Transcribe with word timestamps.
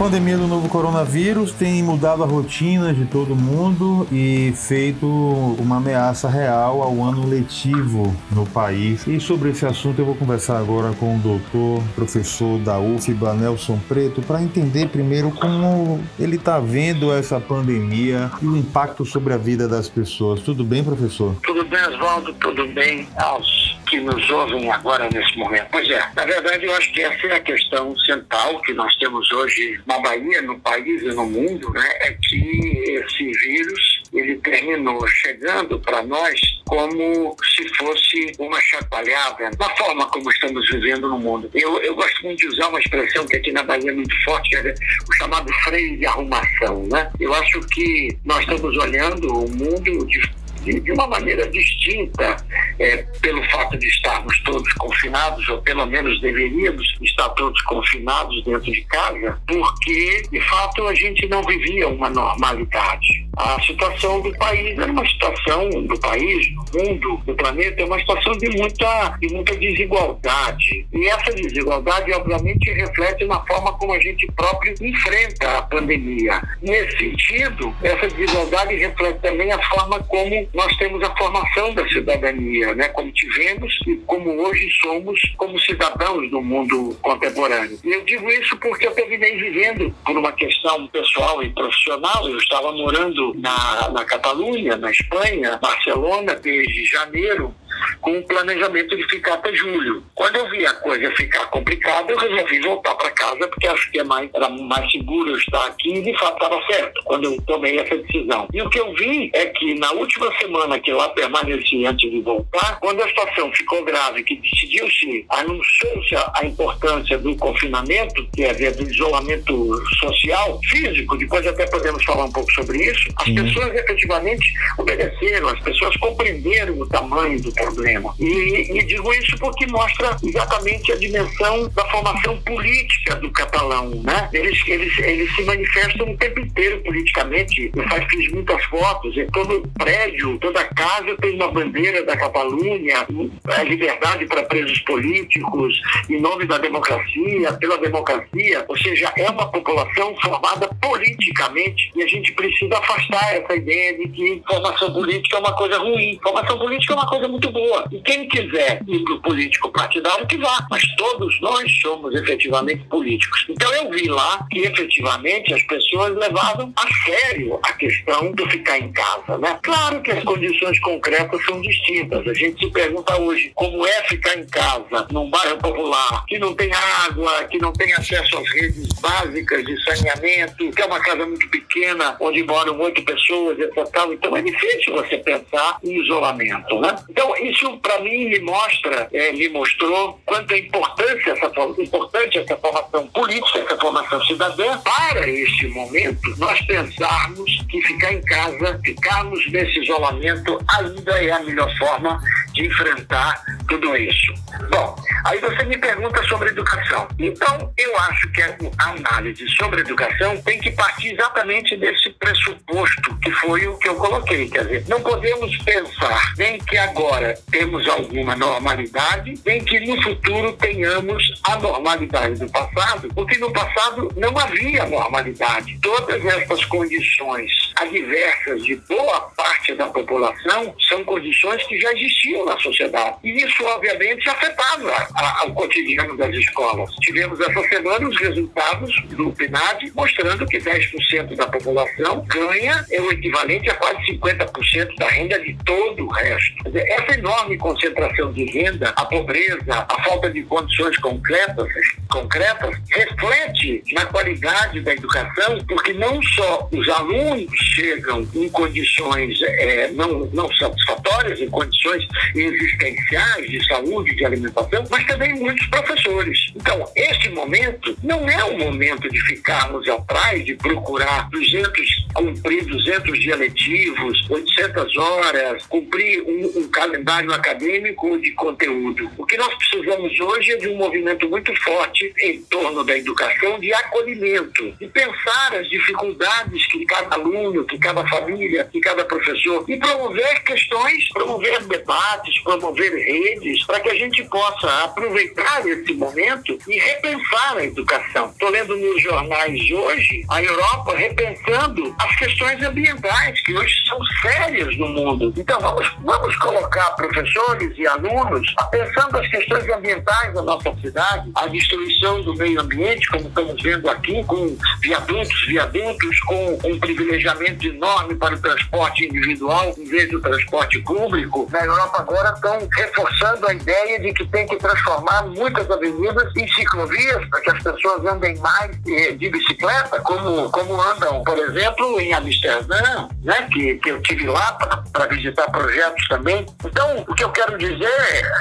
pandemia 0.00 0.38
do 0.38 0.46
novo 0.46 0.66
coronavírus 0.66 1.52
tem 1.52 1.82
mudado 1.82 2.24
a 2.24 2.26
rotina 2.26 2.90
de 2.90 3.04
todo 3.04 3.36
mundo 3.36 4.08
e 4.10 4.50
feito 4.56 5.06
uma 5.06 5.76
ameaça 5.76 6.26
real 6.26 6.82
ao 6.82 7.02
ano 7.02 7.28
letivo 7.28 8.16
no 8.32 8.46
país. 8.46 9.06
E 9.06 9.20
sobre 9.20 9.50
esse 9.50 9.66
assunto 9.66 9.98
eu 9.98 10.06
vou 10.06 10.14
conversar 10.14 10.56
agora 10.56 10.94
com 10.94 11.16
o 11.16 11.18
doutor, 11.18 11.82
professor 11.94 12.58
da 12.60 12.80
UFBA, 12.80 13.34
Nelson 13.34 13.78
Preto, 13.86 14.22
para 14.22 14.42
entender 14.42 14.88
primeiro 14.88 15.30
como 15.32 16.02
ele 16.18 16.36
está 16.36 16.58
vendo 16.58 17.12
essa 17.12 17.38
pandemia 17.38 18.30
e 18.40 18.46
o 18.46 18.56
impacto 18.56 19.04
sobre 19.04 19.34
a 19.34 19.36
vida 19.36 19.68
das 19.68 19.86
pessoas. 19.86 20.40
Tudo 20.40 20.64
bem, 20.64 20.82
professor? 20.82 21.36
Tudo 21.42 21.62
bem, 21.66 21.84
Oswaldo, 21.88 22.32
tudo 22.40 22.66
bem 22.68 23.06
aos 23.18 23.69
que 23.90 23.98
nos 23.98 24.30
ouvem 24.30 24.70
agora 24.70 25.10
nesse 25.10 25.36
momento. 25.36 25.66
Pois 25.72 25.90
é, 25.90 26.00
na 26.14 26.24
verdade 26.24 26.64
eu 26.64 26.74
acho 26.76 26.92
que 26.92 27.02
essa 27.02 27.26
é 27.26 27.34
a 27.34 27.40
questão 27.40 27.94
central 27.98 28.60
que 28.62 28.72
nós 28.72 28.94
temos 28.96 29.30
hoje 29.32 29.80
na 29.84 29.98
Bahia, 29.98 30.40
no 30.42 30.58
país 30.60 31.02
e 31.02 31.08
no 31.08 31.26
mundo, 31.26 31.70
né? 31.72 31.88
É 32.02 32.12
que 32.12 32.84
esse 32.86 33.24
vírus 33.24 34.02
ele 34.12 34.36
terminou 34.36 35.04
chegando 35.08 35.78
para 35.80 36.02
nós 36.04 36.40
como 36.66 37.36
se 37.56 37.68
fosse 37.74 38.32
uma 38.38 38.60
chacoalhada 38.60 39.50
na 39.58 39.76
forma 39.76 40.06
como 40.06 40.30
estamos 40.30 40.68
vivendo 40.70 41.08
no 41.08 41.18
mundo. 41.18 41.50
Eu, 41.52 41.82
eu 41.82 41.94
gosto 41.96 42.24
muito 42.24 42.38
de 42.38 42.46
usar 42.46 42.68
uma 42.68 42.78
expressão 42.78 43.26
que 43.26 43.36
aqui 43.36 43.50
na 43.50 43.64
Bahia 43.64 43.90
é 43.90 43.94
muito 43.94 44.14
forte, 44.22 44.54
é 44.54 44.72
o 45.08 45.12
chamado 45.14 45.52
freio 45.64 45.98
de 45.98 46.06
arrumação. 46.06 46.86
Né? 46.86 47.10
Eu 47.18 47.34
acho 47.34 47.60
que 47.72 48.16
nós 48.24 48.40
estamos 48.40 48.76
olhando 48.76 49.26
o 49.32 49.50
mundo 49.50 50.06
de 50.06 50.39
de, 50.62 50.80
de 50.80 50.92
uma 50.92 51.06
maneira 51.06 51.48
distinta, 51.48 52.36
é, 52.78 52.98
pelo 53.20 53.42
fato 53.50 53.78
de 53.78 53.86
estarmos 53.86 54.38
todos 54.42 54.72
confinados, 54.74 55.48
ou 55.48 55.62
pelo 55.62 55.86
menos 55.86 56.20
deveríamos 56.20 56.86
estar 57.02 57.28
todos 57.30 57.60
confinados 57.62 58.44
dentro 58.44 58.72
de 58.72 58.82
casa, 58.84 59.38
porque, 59.46 60.22
de 60.30 60.40
fato, 60.40 60.86
a 60.86 60.94
gente 60.94 61.26
não 61.28 61.42
vivia 61.42 61.88
uma 61.88 62.10
normalidade. 62.10 63.28
A 63.36 63.60
situação 63.62 64.20
do 64.20 64.36
país 64.36 64.78
era 64.78 64.90
uma 64.90 65.06
situação 65.06 65.68
do 65.70 65.98
país, 66.00 66.46
do 66.72 66.78
mundo, 66.78 67.22
do 67.24 67.34
planeta, 67.34 67.82
é 67.82 67.84
uma 67.84 67.98
situação 67.98 68.32
de 68.32 68.50
muita, 68.56 69.16
de 69.20 69.32
muita 69.32 69.56
desigualdade. 69.56 70.86
E 70.92 71.06
essa 71.08 71.32
desigualdade, 71.32 72.12
obviamente, 72.12 72.70
reflete 72.72 73.24
na 73.24 73.40
forma 73.46 73.72
como 73.78 73.92
a 73.92 74.00
gente 74.00 74.26
próprio 74.36 74.74
enfrenta 74.80 75.58
a 75.58 75.62
pandemia. 75.62 76.42
Nesse 76.60 76.98
sentido, 76.98 77.74
essa 77.82 78.08
desigualdade 78.08 78.74
reflete 78.76 79.20
também 79.20 79.52
a 79.52 79.62
forma 79.68 80.00
como 80.00 80.49
nós 80.54 80.76
temos 80.76 81.02
a 81.02 81.16
formação 81.16 81.74
da 81.74 81.88
cidadania, 81.88 82.74
né? 82.74 82.88
como 82.88 83.10
tivemos 83.12 83.72
e 83.86 83.96
como 84.06 84.30
hoje 84.42 84.68
somos 84.80 85.20
como 85.36 85.58
cidadãos 85.60 86.30
do 86.30 86.42
mundo 86.42 86.96
contemporâneo. 87.00 87.78
E 87.84 87.90
eu 87.90 88.04
digo 88.04 88.28
isso 88.28 88.56
porque 88.56 88.86
eu 88.86 88.92
terminei 88.92 89.36
vivendo 89.36 89.94
por 90.04 90.16
uma 90.16 90.32
questão 90.32 90.86
pessoal 90.88 91.42
e 91.42 91.50
profissional. 91.50 92.28
Eu 92.28 92.38
estava 92.38 92.72
morando 92.72 93.34
na, 93.38 93.90
na 93.90 94.04
Catalunha, 94.04 94.76
na 94.76 94.90
Espanha, 94.90 95.58
Barcelona, 95.62 96.34
desde 96.34 96.84
janeiro 96.86 97.54
com 98.00 98.18
o 98.18 98.26
planejamento 98.26 98.96
de 98.96 99.08
ficar 99.08 99.34
até 99.34 99.54
julho. 99.54 100.02
Quando 100.14 100.36
eu 100.36 100.50
vi 100.50 100.66
a 100.66 100.74
coisa 100.74 101.10
ficar 101.12 101.46
complicada, 101.46 102.12
eu 102.12 102.18
resolvi 102.18 102.60
voltar 102.60 102.94
para 102.94 103.10
casa, 103.10 103.48
porque 103.48 103.66
acho 103.66 103.90
que 103.90 104.00
é 104.00 104.04
mais, 104.04 104.30
era 104.34 104.48
mais 104.48 104.90
seguro 104.90 105.30
eu 105.30 105.36
estar 105.36 105.66
aqui 105.66 105.94
e 105.94 106.02
de 106.02 106.18
fato 106.18 106.42
estava 106.42 106.62
certo 106.66 107.02
quando 107.04 107.24
eu 107.24 107.40
tomei 107.42 107.78
essa 107.78 107.96
decisão. 107.96 108.48
E 108.52 108.62
o 108.62 108.70
que 108.70 108.80
eu 108.80 108.92
vi 108.94 109.30
é 109.34 109.46
que 109.46 109.74
na 109.78 109.92
última 109.92 110.32
semana 110.38 110.78
que 110.78 110.90
eu 110.90 110.96
lá 110.96 111.08
permaneci 111.10 111.84
antes 111.86 112.10
de 112.10 112.20
voltar, 112.20 112.78
quando 112.80 113.02
a 113.02 113.08
situação 113.08 113.52
ficou 113.52 113.84
grave, 113.84 114.22
que 114.22 114.36
decidiu-se, 114.36 115.24
anunciou-se 115.28 116.14
a 116.16 116.44
importância 116.44 117.18
do 117.18 117.36
confinamento, 117.36 118.26
que 118.34 118.44
é 118.44 118.70
do 118.70 118.82
isolamento 118.82 119.82
social, 119.98 120.60
físico, 120.68 121.16
depois 121.16 121.46
até 121.46 121.66
podemos 121.66 122.02
falar 122.04 122.24
um 122.24 122.32
pouco 122.32 122.50
sobre 122.52 122.78
isso, 122.78 123.08
as 123.16 123.30
pessoas 123.30 123.74
efetivamente 123.74 124.52
obedeceram, 124.78 125.48
as 125.48 125.60
pessoas 125.60 125.96
compreenderam 125.96 126.78
o 126.78 126.88
tamanho 126.88 127.40
do 127.40 127.52
problema. 127.52 127.69
E, 128.18 128.78
e, 128.78 128.82
digo 128.84 129.12
isso 129.14 129.36
porque 129.38 129.66
mostra 129.66 130.16
exatamente 130.22 130.92
a 130.92 130.96
dimensão 130.96 131.68
da 131.68 131.84
formação 131.86 132.40
política 132.42 133.16
do 133.16 133.30
catalão. 133.30 133.90
Né? 134.02 134.28
Eles, 134.32 134.62
eles, 134.66 134.98
eles 134.98 135.34
se 135.34 135.42
manifestam 135.44 136.10
o 136.10 136.16
tempo 136.16 136.40
inteiro 136.40 136.82
politicamente. 136.82 137.70
Eu 137.74 137.88
faz, 137.88 138.04
fiz 138.10 138.30
muitas 138.32 138.62
fotos. 138.64 139.16
Em 139.16 139.26
todo 139.28 139.68
prédio, 139.78 140.38
toda 140.38 140.64
casa 140.64 141.16
tem 141.20 141.34
uma 141.36 141.50
bandeira 141.50 142.04
da 142.04 142.16
Catalunha, 142.16 143.06
a 143.46 143.62
liberdade 143.62 144.26
para 144.26 144.42
presos 144.44 144.78
políticos, 144.80 145.80
em 146.08 146.20
nome 146.20 146.46
da 146.46 146.58
democracia, 146.58 147.52
pela 147.54 147.78
democracia. 147.78 148.64
Ou 148.68 148.76
seja, 148.76 149.12
é 149.16 149.30
uma 149.30 149.50
população 149.50 150.14
formada 150.20 150.68
politicamente 150.80 151.90
e 151.94 152.02
a 152.02 152.06
gente 152.06 152.32
precisa 152.32 152.78
afastar 152.78 153.36
essa 153.36 153.54
ideia 153.54 153.96
de 153.96 154.08
que 154.08 154.42
formação 154.48 154.92
política 154.92 155.36
é 155.36 155.40
uma 155.40 155.52
coisa 155.54 155.78
ruim. 155.78 156.18
Formação 156.22 156.58
política 156.58 156.92
é 156.92 156.96
uma 156.96 157.08
coisa 157.08 157.28
muito 157.28 157.50
boa. 157.50 157.59
E 157.90 158.00
quem 158.00 158.28
quiser 158.28 158.82
ir 158.86 159.04
para 159.04 159.14
o 159.14 159.22
político 159.22 159.70
partidário, 159.70 160.26
que 160.26 160.36
vá. 160.38 160.66
Mas 160.70 160.82
todos 160.96 161.40
nós 161.40 161.70
somos 161.80 162.14
efetivamente 162.14 162.84
políticos. 162.84 163.46
Então 163.48 163.72
eu 163.74 163.90
vi 163.90 164.08
lá 164.08 164.46
que 164.50 164.60
efetivamente 164.60 165.52
as 165.54 165.62
pessoas 165.62 166.16
levavam 166.16 166.72
a 166.76 167.04
sério 167.04 167.58
a 167.62 167.72
questão 167.72 168.32
do 168.32 168.48
ficar 168.50 168.78
em 168.78 168.92
casa. 168.92 169.38
Né? 169.38 169.58
Claro 169.62 170.00
que 170.02 170.10
as 170.10 170.22
condições 170.24 170.78
concretas 170.80 171.44
são 171.44 171.60
distintas. 171.60 172.26
A 172.26 172.34
gente 172.34 172.64
se 172.64 172.70
pergunta 172.70 173.20
hoje 173.20 173.52
como 173.54 173.86
é 173.86 174.02
ficar 174.04 174.38
em 174.38 174.46
casa 174.46 175.06
num 175.10 175.28
bairro 175.30 175.58
popular 175.58 176.24
que 176.26 176.38
não 176.38 176.54
tem 176.54 176.70
água, 176.72 177.44
que 177.44 177.58
não 177.58 177.72
tem 177.72 177.92
acesso 177.94 178.38
às 178.38 178.50
redes 178.50 178.92
básicas 179.00 179.64
de 179.64 179.84
saneamento, 179.84 180.70
que 180.70 180.82
é 180.82 180.86
uma 180.86 181.00
casa 181.00 181.26
muito 181.26 181.48
pequena, 181.48 182.16
onde 182.20 182.42
moram 182.42 182.78
oito 182.80 183.02
pessoas, 183.04 183.58
etc. 183.58 183.78
Então 184.12 184.36
é 184.36 184.42
difícil 184.42 184.92
você 184.94 185.18
pensar 185.18 185.78
em 185.82 186.00
isolamento. 186.02 186.80
Né? 186.80 186.96
Então, 187.08 187.34
isso 187.50 187.78
para 187.78 188.00
mim 188.00 188.26
me 188.26 188.38
mostra, 188.40 189.08
é, 189.12 189.32
me 189.32 189.48
mostrou 189.48 190.20
quanto 190.24 190.52
é 190.52 190.58
importância 190.58 191.32
essa, 191.32 191.82
importante 191.82 192.38
essa 192.38 192.56
formação 192.56 193.06
política, 193.08 193.58
essa 193.58 193.76
formação 193.78 194.24
cidadã. 194.24 194.78
Para 194.78 195.28
este 195.28 195.68
momento, 195.68 196.20
nós 196.38 196.60
pensarmos 196.62 197.62
que 197.68 197.80
ficar 197.82 198.12
em 198.12 198.22
casa, 198.22 198.80
ficarmos 198.84 199.50
nesse 199.50 199.80
isolamento, 199.80 200.58
ainda 200.76 201.22
é 201.22 201.30
a 201.30 201.40
melhor 201.40 201.70
forma 201.78 202.20
de 202.52 202.66
enfrentar 202.66 203.42
tudo 203.68 203.96
isso. 203.96 204.32
Bom, 204.70 204.96
aí 205.24 205.38
você 205.38 205.64
me 205.64 205.78
pergunta 205.78 206.22
sobre 206.24 206.50
educação. 206.50 207.08
Então, 207.18 207.72
eu 207.76 207.98
acho 207.98 208.30
que 208.32 208.42
a 208.42 208.56
análise 208.78 209.48
sobre 209.50 209.80
educação 209.80 210.36
tem 210.42 210.58
que 210.60 210.70
partir 210.72 211.12
exatamente 211.12 211.76
desse 211.76 212.10
pressuposto 212.10 213.16
que 213.22 213.30
foi 213.32 213.66
o 213.66 213.78
que 213.78 213.88
eu 213.88 213.94
coloquei. 213.96 214.48
Quer 214.48 214.64
dizer, 214.64 214.84
não 214.88 215.00
podemos 215.00 215.56
pensar 215.58 216.34
nem 216.36 216.58
que 216.58 216.76
agora 216.76 217.34
temos 217.50 217.86
alguma 217.88 218.34
normalidade, 218.34 219.34
nem 219.44 219.62
que 219.64 219.80
no 219.80 220.02
futuro 220.02 220.52
tenhamos 220.54 221.22
a 221.44 221.56
normalidade 221.56 222.40
do 222.40 222.50
passado, 222.50 223.08
porque 223.14 223.38
no 223.38 223.52
passado 223.52 224.12
não 224.16 224.36
havia 224.38 224.86
normalidade. 224.86 225.78
Todas 225.80 226.24
essas 226.24 226.64
condições 226.66 227.50
adversas 227.76 228.62
de 228.64 228.76
boa 228.76 229.20
parte 229.36 229.74
da 229.74 229.86
população 229.86 230.74
são 230.88 231.04
condições 231.04 231.62
que 231.64 231.78
já 231.80 231.92
existiam 231.92 232.39
na 232.44 232.58
sociedade. 232.58 233.16
E 233.24 233.44
isso, 233.44 233.64
obviamente, 233.64 234.28
afetava 234.28 234.90
a, 235.14 235.42
a, 235.42 235.44
o 235.46 235.54
cotidiano 235.54 236.16
das 236.16 236.34
escolas. 236.34 236.90
Tivemos 237.00 237.40
essa 237.40 237.68
semana 237.68 238.08
os 238.08 238.18
resultados 238.20 238.90
do 239.10 239.32
PNAD 239.32 239.92
mostrando 239.94 240.46
que 240.46 240.58
10% 240.58 241.36
da 241.36 241.46
população 241.46 242.24
ganha 242.26 242.84
é 242.90 243.00
o 243.00 243.10
equivalente 243.10 243.70
a 243.70 243.74
quase 243.74 243.98
50% 244.12 244.96
da 244.96 245.08
renda 245.08 245.38
de 245.40 245.56
todo 245.64 246.04
o 246.04 246.08
resto. 246.08 246.64
Dizer, 246.64 246.84
essa 246.88 247.18
enorme 247.18 247.58
concentração 247.58 248.32
de 248.32 248.44
renda, 248.44 248.92
a 248.96 249.04
pobreza, 249.04 249.86
a 249.88 250.02
falta 250.04 250.30
de 250.30 250.42
condições 250.42 250.96
concretas, 250.98 251.68
concretas 252.08 252.76
reflete 252.90 253.82
na 253.92 254.06
qualidade 254.06 254.80
da 254.80 254.92
educação, 254.92 255.58
porque 255.68 255.92
não 255.92 256.22
só 256.22 256.68
os 256.72 256.88
alunos 256.88 257.50
chegam 257.74 258.26
em 258.34 258.48
condições 258.48 259.40
é, 259.42 259.90
não, 259.92 260.26
não 260.32 260.50
satisfatórias, 260.54 261.40
em 261.40 261.48
condições 261.48 262.06
existenciais 262.34 263.48
de 263.48 263.66
saúde, 263.66 264.14
de 264.14 264.24
alimentação, 264.24 264.84
mas 264.90 265.04
também 265.06 265.34
muitos 265.34 265.66
professores. 265.68 266.52
Então, 266.54 266.84
este 266.96 267.30
momento 267.30 267.96
não 268.02 268.28
é 268.28 268.44
o 268.44 268.58
momento 268.58 269.08
de 269.08 269.20
ficarmos 269.22 269.88
atrás, 269.88 270.44
de 270.44 270.54
procurar 270.54 271.28
200, 271.30 272.06
cumprir 272.14 272.64
200 272.64 273.20
dias 273.20 273.38
letivos, 273.38 274.30
800 274.30 274.96
horas, 274.96 275.66
cumprir 275.66 276.22
um, 276.22 276.60
um 276.60 276.68
calendário 276.68 277.32
acadêmico 277.32 278.18
de 278.18 278.30
conteúdo. 278.32 279.10
O 279.16 279.26
que 279.26 279.36
nós 279.36 279.54
precisamos 279.54 280.18
hoje 280.20 280.52
é 280.52 280.56
de 280.56 280.68
um 280.68 280.76
movimento 280.76 281.28
muito 281.28 281.54
forte 281.62 282.12
em 282.22 282.42
torno 282.44 282.84
da 282.84 282.96
educação 282.96 283.58
de 283.58 283.72
acolhimento, 283.72 284.72
de 284.78 284.86
pensar 284.88 285.54
as 285.54 285.68
dificuldades 285.68 286.66
que 286.66 286.84
cada 286.86 287.16
aluno, 287.16 287.64
que 287.64 287.78
cada 287.78 288.06
família, 288.08 288.64
que 288.64 288.80
cada 288.80 289.04
professor, 289.04 289.64
e 289.68 289.76
promover 289.78 290.42
questões, 290.44 291.08
promover 291.10 291.62
debates, 291.64 292.19
debates, 292.20 292.42
promover 292.42 292.92
redes, 292.92 293.64
para 293.64 293.80
que 293.80 293.88
a 293.88 293.94
gente 293.94 294.22
possa 294.24 294.84
aproveitar 294.84 295.66
esse 295.66 295.92
momento 295.94 296.58
e 296.68 296.78
repensar 296.78 297.56
a 297.56 297.64
educação. 297.64 298.30
Estou 298.30 298.50
lendo 298.50 298.76
nos 298.76 299.02
jornais 299.02 299.70
hoje 299.70 300.24
a 300.28 300.42
Europa 300.42 300.96
repensando 300.96 301.94
as 301.98 302.16
questões 302.16 302.62
ambientais, 302.62 303.40
que 303.42 303.54
hoje 303.56 303.74
são 303.86 303.98
sérias 304.22 304.76
no 304.76 304.88
mundo. 304.88 305.32
Então, 305.36 305.60
vamos, 305.60 305.90
vamos 306.04 306.36
colocar 306.36 306.90
professores 306.90 307.76
e 307.76 307.86
alunos 307.86 308.54
pensando 308.70 309.18
as 309.18 309.28
questões 309.28 309.68
ambientais 309.68 310.34
da 310.34 310.42
nossa 310.42 310.74
cidade, 310.80 311.30
a 311.34 311.46
destruição 311.46 312.22
do 312.22 312.34
meio 312.34 312.60
ambiente, 312.60 313.08
como 313.08 313.28
estamos 313.28 313.62
vendo 313.62 313.88
aqui, 313.90 314.24
com 314.24 314.56
viadutos, 314.80 315.46
viadutos, 315.46 316.20
com 316.20 316.58
um 316.64 316.78
privilegiamento 316.78 317.66
enorme 317.66 318.14
para 318.14 318.34
o 318.34 318.40
transporte 318.40 319.06
individual 319.06 319.74
em 319.76 319.84
vez 319.84 320.10
do 320.10 320.20
transporte 320.20 320.78
público. 320.80 321.48
Na 321.50 321.64
Europa 321.64 322.04
agora 322.10 322.32
estão 322.34 322.68
reforçando 322.72 323.46
a 323.46 323.54
ideia 323.54 324.00
de 324.00 324.12
que 324.12 324.26
tem 324.26 324.46
que 324.46 324.56
transformar 324.56 325.22
muitas 325.26 325.70
avenidas 325.70 326.34
em 326.36 326.46
ciclovias 326.48 327.24
para 327.28 327.40
que 327.40 327.50
as 327.50 327.62
pessoas 327.62 328.04
andem 328.04 328.36
mais 328.38 328.76
de 328.82 329.30
bicicleta, 329.30 330.00
como, 330.00 330.50
como 330.50 330.80
andam, 330.80 331.22
por 331.22 331.38
exemplo, 331.38 332.00
em 332.00 332.12
Amsterdã, 332.12 333.08
né, 333.22 333.48
que, 333.52 333.76
que 333.76 333.90
eu 333.90 334.02
tive 334.02 334.26
lá 334.26 334.58
para 334.92 335.06
visitar 335.06 335.48
projetos 335.50 336.08
também. 336.08 336.44
Então, 336.64 337.04
o 337.06 337.14
que 337.14 337.22
eu 337.22 337.30
quero 337.30 337.56
dizer, 337.56 337.86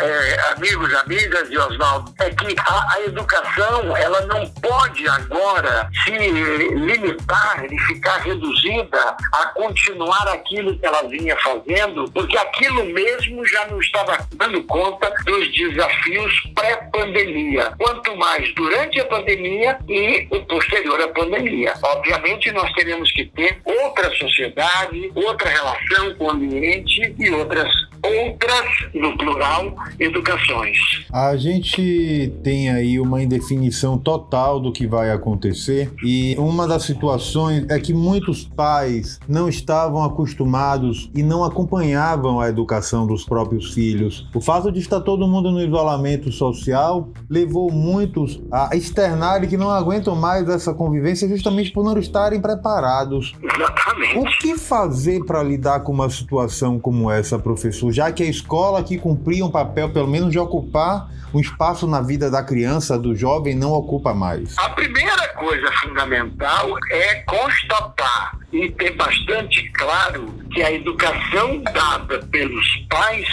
é, 0.01 0.53
amigos, 0.55 0.93
amigas 0.95 1.47
e 1.49 1.57
Oswaldo, 1.57 2.13
é 2.19 2.29
que 2.31 2.55
a, 2.59 2.93
a 2.95 3.01
educação 3.01 3.95
ela 3.95 4.21
não 4.21 4.49
pode 4.49 5.07
agora 5.07 5.89
se 6.03 6.11
limitar 6.11 7.65
e 7.71 7.79
ficar 7.81 8.17
reduzida 8.17 9.15
a 9.33 9.45
continuar 9.47 10.27
aquilo 10.29 10.77
que 10.77 10.85
ela 10.85 11.03
vinha 11.03 11.37
fazendo, 11.37 12.09
porque 12.11 12.37
aquilo 12.37 12.85
mesmo 12.85 13.45
já 13.45 13.58
não 13.67 13.79
estava 13.79 14.27
dando 14.35 14.63
conta 14.63 15.09
dos 15.25 15.51
desafios 15.53 16.33
pré-pandemia. 16.55 17.73
Quanto 17.77 18.15
mais 18.17 18.53
durante 18.55 18.99
a 18.99 19.05
pandemia 19.05 19.77
e 19.87 20.27
o 20.31 20.41
posterior 20.45 21.01
à 21.01 21.07
pandemia. 21.09 21.73
Obviamente, 21.83 22.51
nós 22.51 22.71
teremos 22.73 23.11
que 23.11 23.25
ter 23.25 23.61
outra 23.65 24.09
sociedade, 24.15 25.11
outra 25.15 25.49
relação 25.49 26.15
com 26.15 26.25
o 26.25 26.31
ambiente 26.31 27.15
e 27.17 27.29
outras 27.31 27.88
outras, 28.03 28.91
no 28.93 29.17
plural, 29.17 29.75
educações. 29.99 30.77
A 31.11 31.35
gente 31.35 32.33
tem 32.43 32.69
aí 32.69 32.99
uma 32.99 33.21
indefinição 33.21 33.97
total 33.97 34.59
do 34.59 34.71
que 34.71 34.87
vai 34.87 35.11
acontecer 35.11 35.91
e 36.03 36.35
uma 36.37 36.67
das 36.67 36.83
situações 36.83 37.65
é 37.69 37.79
que 37.79 37.93
muitos 37.93 38.43
pais 38.43 39.19
não 39.27 39.49
estavam 39.49 40.03
acostumados 40.03 41.09
e 41.15 41.21
não 41.21 41.43
acompanhavam 41.43 42.39
a 42.39 42.49
educação 42.49 43.05
dos 43.05 43.25
próprios 43.25 43.73
filhos. 43.73 44.27
O 44.33 44.41
fato 44.41 44.71
de 44.71 44.79
estar 44.79 45.01
todo 45.01 45.27
mundo 45.27 45.51
no 45.51 45.61
isolamento 45.61 46.31
social 46.31 47.09
levou 47.29 47.71
muitos 47.71 48.39
a 48.51 48.75
externarem 48.75 49.49
que 49.49 49.57
não 49.57 49.69
aguentam 49.69 50.15
mais 50.15 50.47
essa 50.47 50.73
convivência 50.73 51.27
justamente 51.27 51.71
por 51.71 51.83
não 51.83 51.97
estarem 51.97 52.41
preparados. 52.41 53.33
Exatamente. 53.41 54.17
O 54.17 54.39
que 54.39 54.57
fazer 54.57 55.23
para 55.25 55.43
lidar 55.43 55.81
com 55.81 55.91
uma 55.91 56.09
situação 56.09 56.79
como 56.79 57.11
essa, 57.11 57.37
professor? 57.37 57.88
Já 57.91 58.11
que 58.11 58.23
a 58.23 58.25
escola 58.25 58.83
que 58.83 58.97
cumpria 58.97 59.45
um 59.45 59.51
papel, 59.51 59.89
pelo 59.89 60.07
menos, 60.07 60.31
de 60.31 60.39
ocupar 60.39 61.09
um 61.33 61.39
espaço 61.39 61.87
na 61.87 62.01
vida 62.01 62.29
da 62.29 62.43
criança, 62.43 62.97
do 62.97 63.15
jovem, 63.15 63.55
não 63.55 63.71
ocupa 63.71 64.13
mais? 64.13 64.57
A 64.57 64.69
primeira 64.69 65.27
coisa 65.35 65.71
fundamental 65.73 66.69
é 66.91 67.15
constatar 67.21 68.37
e 68.51 68.69
ter 68.71 68.95
bastante 68.95 69.69
claro 69.73 70.33
que 70.51 70.63
a 70.63 70.71
educação 70.71 71.61
dada 71.61 72.19
pelos 72.31 72.67
pais 72.89 73.27